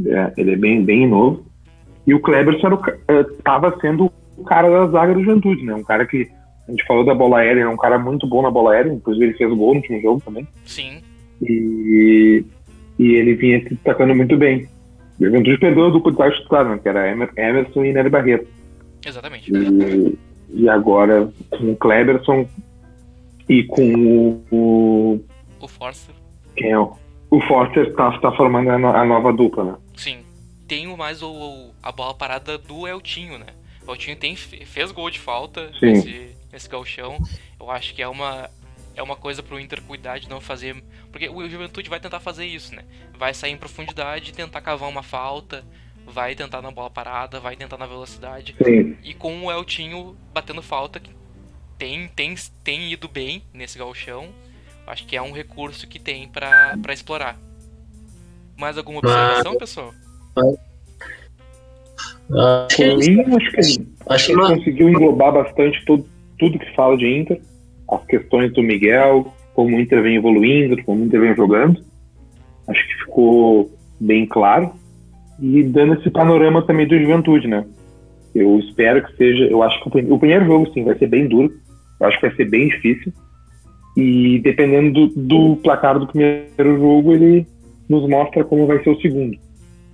[0.07, 1.45] É, ele é bem, bem novo.
[2.07, 2.21] E o
[2.77, 3.25] o ca- eh,
[3.81, 5.75] sendo o cara da zaga do Juventude, né?
[5.75, 6.29] Um cara que
[6.67, 9.27] a gente falou da bola aérea, é um cara muito bom na bola aérea, inclusive
[9.27, 10.47] ele fez gol no último jogo também.
[10.65, 11.01] Sim,
[11.43, 12.45] E,
[12.99, 14.69] e ele vinha se destacando muito bem.
[15.21, 16.79] O Juventude perdeu a dupla de titular, né?
[16.83, 18.47] Que era Emer- Emerson e Nery Barreto.
[19.05, 19.51] exatamente.
[19.53, 20.19] E,
[20.53, 22.49] e agora com o Cleberson
[23.49, 25.21] e com o,
[25.61, 26.15] o Forster,
[26.57, 26.95] quem é o,
[27.31, 29.75] o Foster tá, tá formando a, no- a nova dupla, né?
[29.97, 30.19] sim.
[30.67, 33.47] Tem o mais o- a bola parada do Eltinho, né?
[33.87, 35.87] O Eltinho tem, fez gol de falta Sim.
[35.87, 37.19] nesse, nesse galchão.
[37.61, 38.51] Eu acho que é uma,
[38.95, 40.83] é uma coisa pro Inter cuidar de não fazer.
[41.11, 42.85] Porque o Juventude vai tentar fazer isso, né?
[43.19, 45.65] Vai sair em profundidade, tentar cavar uma falta,
[46.07, 48.55] vai tentar na bola parada, vai tentar na velocidade.
[48.65, 48.97] Sim.
[49.03, 51.11] E com o Eltinho batendo falta, que
[51.77, 54.33] tem, tem, tem ido bem nesse galchão.
[54.87, 57.39] Acho que é um recurso que tem pra explorar.
[58.57, 59.93] Mais alguma observação, pessoal?
[62.31, 66.07] Acho que, Por mim, acho que acho que ele uma- conseguiu englobar bastante tudo,
[66.39, 67.41] tudo que se fala de Inter,
[67.91, 71.81] as questões do Miguel, como o Inter vem evoluindo, como o Inter vem jogando.
[72.67, 73.71] Acho que ficou
[74.01, 74.73] bem claro.
[75.41, 77.65] E dando esse panorama também do Juventude, né?
[78.35, 79.45] Eu espero que seja.
[79.45, 81.53] Eu acho que o o primeiro jogo, sim, vai ser bem duro.
[82.01, 83.13] Eu acho que vai ser bem difícil.
[83.97, 85.15] E dependendo do,
[85.55, 87.47] do placar do primeiro jogo, ele
[87.89, 89.37] nos mostra como vai ser o segundo.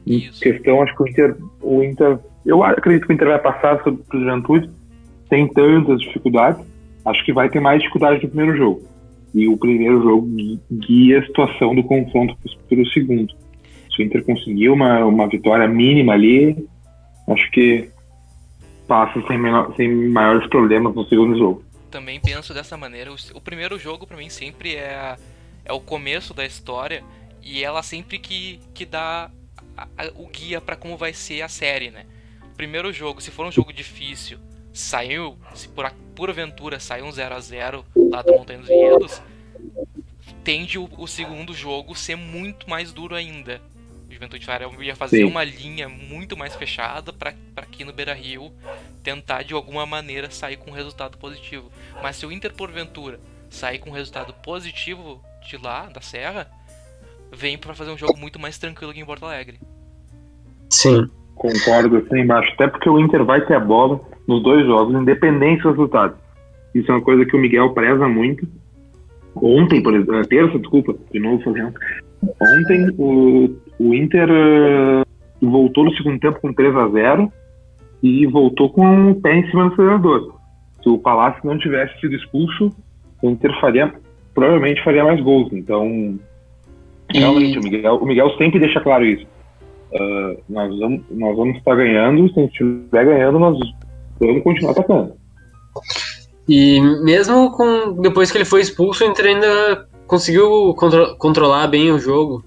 [0.07, 0.41] Em Isso.
[0.41, 2.19] questão, acho que o Inter, o Inter.
[2.45, 4.71] Eu acredito que o Inter vai passar sobre o Juventude
[5.29, 6.65] sem tantas dificuldades.
[7.05, 8.83] Acho que vai ter mais dificuldade no primeiro jogo.
[9.35, 12.37] E o primeiro jogo gui- guia a situação do confronto
[12.69, 13.33] pelo segundo.
[13.95, 16.67] Se o Inter conseguir uma, uma vitória mínima ali,
[17.29, 17.89] acho que
[18.89, 21.63] passa sem, menor- sem maiores problemas no segundo jogo.
[21.91, 23.13] Também penso dessa maneira.
[23.13, 25.17] O, o primeiro jogo, pra mim, sempre é,
[25.65, 27.03] é o começo da história.
[27.43, 29.31] E ela sempre que, que dá
[29.97, 32.07] a- a- o guia pra como vai ser a série, né?
[32.57, 34.39] Primeiro jogo, se for um jogo difícil,
[34.73, 38.69] saiu, se por, a- por aventura saiu um 0 a 0 lá da Montanha dos
[38.69, 39.23] Vinhedos,
[40.45, 43.61] tende o, o segundo jogo ser muito mais duro ainda.
[44.09, 45.25] O Juventude Farel ia fazer Sim.
[45.25, 48.53] uma linha muito mais fechada pra aqui no Beira Rio
[49.03, 51.71] tentar de alguma maneira sair com um resultado positivo.
[52.03, 56.51] Mas se o Inter porventura sair com um resultado positivo de lá, da Serra,
[57.37, 59.59] vem pra fazer um jogo muito mais tranquilo aqui em Porto Alegre.
[60.71, 61.09] Sim.
[61.35, 62.53] Concordo assim embaixo.
[62.55, 66.17] Até porque o Inter vai ter a bola nos dois jogos, independente dos resultados.
[66.75, 68.47] Isso é uma coisa que o Miguel preza muito.
[69.35, 71.75] Ontem, por exemplo, terça, desculpa, de novo fazendo.
[72.23, 75.03] Ontem o, o Inter eh,
[75.41, 77.33] voltou no segundo tempo com 3 a 0
[78.03, 80.35] e voltou com o pé em cima do acelerador.
[80.83, 82.71] se o Palácio não tivesse sido expulso,
[83.23, 83.93] o Inter faria,
[84.35, 85.53] provavelmente faria mais gols.
[85.53, 86.19] Então,
[87.19, 89.27] realmente, o, Miguel, o Miguel sempre deixa claro isso.
[89.93, 93.59] Uh, nós, vamos, nós vamos estar ganhando, se a gente estiver ganhando, nós
[94.21, 95.15] vamos continuar atacando.
[96.49, 101.93] E mesmo com depois que ele foi expulso, o Inter ainda conseguiu contro controlar bem
[101.93, 102.45] o jogo.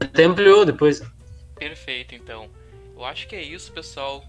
[0.00, 1.02] Até ampliou depois.
[1.56, 2.46] Perfeito, então.
[2.96, 4.22] Eu acho que é isso, pessoal.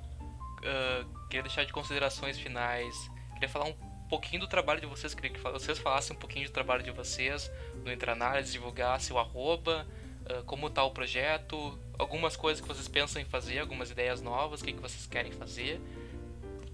[0.59, 2.95] Uh, queria deixar de considerações finais.
[3.34, 3.74] Queria falar um
[4.10, 5.14] pouquinho do trabalho de vocês.
[5.14, 7.51] Queria que vocês falassem um pouquinho do trabalho de vocês
[7.84, 9.86] no Intranálise, divulgassem o arroba,
[10.30, 14.62] uh, como está o projeto, algumas coisas que vocês pensam em fazer, algumas ideias novas,
[14.62, 15.80] o que, que vocês querem fazer.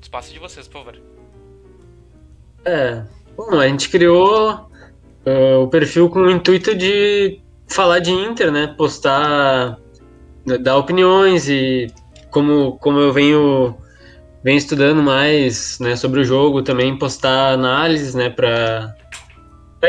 [0.01, 1.01] Espaço de vocês, por favor.
[2.65, 3.03] É,
[3.35, 4.53] bom, a gente criou
[5.25, 8.67] uh, o perfil com o intuito de falar de Inter, né?
[8.77, 9.79] Postar,
[10.61, 11.87] dar opiniões e
[12.29, 13.75] como, como eu venho,
[14.43, 18.29] venho estudando mais né, sobre o jogo, também postar análises, né?
[18.29, 18.95] Para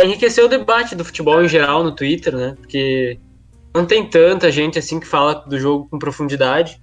[0.04, 2.54] enriquecer o debate do futebol em geral no Twitter, né?
[2.58, 3.18] Porque
[3.74, 6.80] não tem tanta gente assim que fala do jogo com profundidade.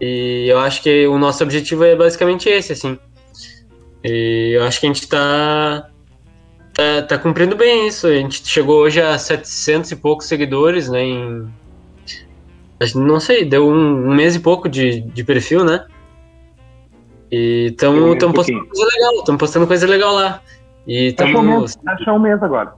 [0.00, 2.98] E eu acho que o nosso objetivo é basicamente esse, assim.
[4.04, 5.90] E eu acho que a gente está
[6.72, 8.06] tá, tá cumprindo bem isso.
[8.06, 11.02] A gente chegou hoje a 700 e poucos seguidores, né?
[11.02, 11.48] Em,
[12.94, 15.86] não sei, deu um, um mês e pouco de, de perfil, né?
[17.30, 20.42] E estamos um postando coisa legal, estamos postando coisa legal lá.
[20.86, 21.76] E estamos.
[21.86, 22.74] Acho um mês agora.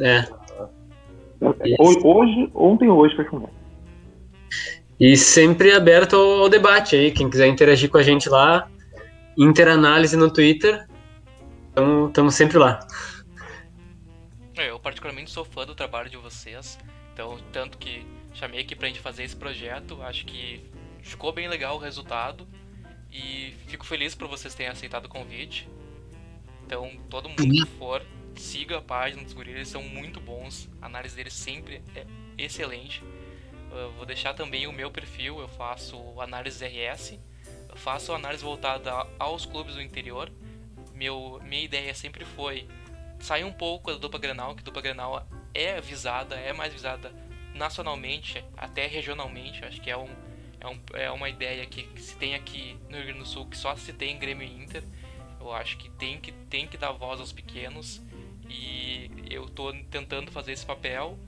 [0.00, 0.24] É.
[1.78, 3.52] Hoje, ontem ou hoje fechou um mês.
[4.98, 7.10] E sempre aberto ao, ao debate aí.
[7.10, 8.68] Quem quiser interagir com a gente lá,
[9.36, 10.86] Interanálise no Twitter.
[12.08, 12.86] Estamos sempre lá.
[14.58, 16.78] É, eu particularmente sou fã do trabalho de vocês.
[17.14, 20.02] Então, tanto que chamei aqui pra gente fazer esse projeto.
[20.02, 20.60] Acho que
[21.02, 22.46] ficou bem legal o resultado.
[23.12, 25.68] E fico feliz por vocês terem aceitado o convite.
[26.64, 28.04] Então, todo mundo que for,
[28.36, 30.68] siga a página dos guris, eles são muito bons.
[30.80, 32.06] A análise deles sempre é
[32.38, 33.02] excelente.
[33.72, 37.18] Eu vou deixar também o meu perfil, eu faço análise RS
[37.76, 40.30] faço análise voltada aos clubes do interior.
[40.94, 42.68] Meu, minha ideia sempre foi
[43.18, 47.12] sair um pouco da dupla Granal, que a dupla Granal é visada, é mais visada
[47.54, 49.64] nacionalmente, até regionalmente.
[49.64, 50.08] Acho que é, um,
[50.60, 53.46] é, um, é uma ideia que, que, se tem aqui no Rio Grande do Sul,
[53.46, 54.82] que só se tem Grêmio Inter.
[55.40, 58.00] Eu acho que tem que, tem que dar voz aos pequenos.
[58.48, 61.18] E eu estou tentando fazer esse papel,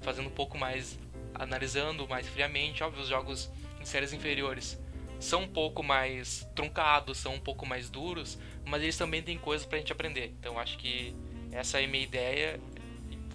[0.00, 0.98] fazendo um pouco mais,
[1.34, 2.82] analisando mais friamente.
[2.82, 3.50] Óbvio, os jogos
[3.80, 4.80] em séries inferiores
[5.20, 9.66] são um pouco mais truncados, são um pouco mais duros, mas eles também têm coisas
[9.66, 10.34] pra gente aprender.
[10.40, 11.14] Então acho que
[11.52, 12.58] essa é a minha ideia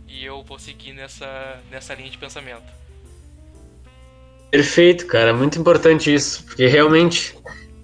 [0.08, 2.77] e eu vou seguir nessa, nessa linha de pensamento.
[4.52, 7.38] Perfeito, cara, muito importante isso, porque realmente,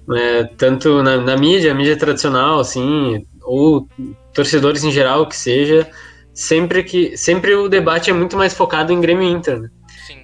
[0.07, 3.87] né, tanto na, na mídia, mídia tradicional, assim, ou
[4.33, 5.89] torcedores em geral, que seja,
[6.33, 9.59] sempre que sempre o debate é muito mais focado em Grêmio Inter.
[9.59, 9.69] Né?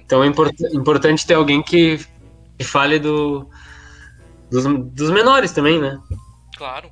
[0.04, 1.98] Então é import, importante ter alguém que,
[2.58, 3.48] que fale do,
[4.50, 5.98] dos, dos menores também, né?
[6.56, 6.90] Claro.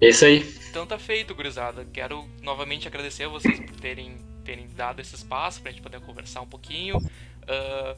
[0.00, 0.48] É isso aí.
[0.70, 1.84] Então tá feito, gurizada.
[1.92, 4.16] Quero novamente agradecer a vocês por terem,
[4.48, 6.96] terem dado esse espaço pra gente poder conversar um pouquinho.
[6.96, 7.94] Uh,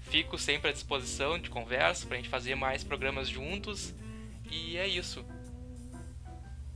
[0.00, 3.94] fico sempre à disposição de conversa pra gente fazer mais programas juntos.
[4.50, 5.22] E é isso.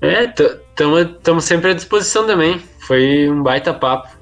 [0.02, 2.58] É, estamos sempre à disposição também.
[2.86, 4.14] Foi um baita papo.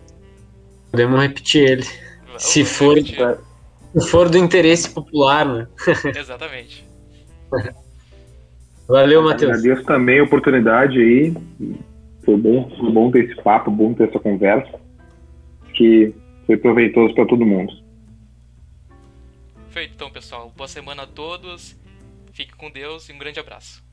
[0.92, 1.86] Podemos repetir ele.
[2.26, 2.96] Vamos Se for.
[2.96, 3.38] Repetir.
[3.96, 5.66] Se for do interesse popular, né?
[6.16, 6.84] Exatamente.
[8.88, 9.58] Valeu, Matheus.
[9.58, 11.34] Agradeço também a oportunidade aí.
[12.24, 14.83] Foi bom, foi bom ter esse papo, bom ter essa conversa.
[15.74, 16.14] Que
[16.46, 17.72] foi proveitoso para todo mundo.
[19.70, 20.52] Feito então, pessoal.
[20.56, 21.76] Boa semana a todos.
[22.32, 23.83] Fique com Deus e um grande abraço.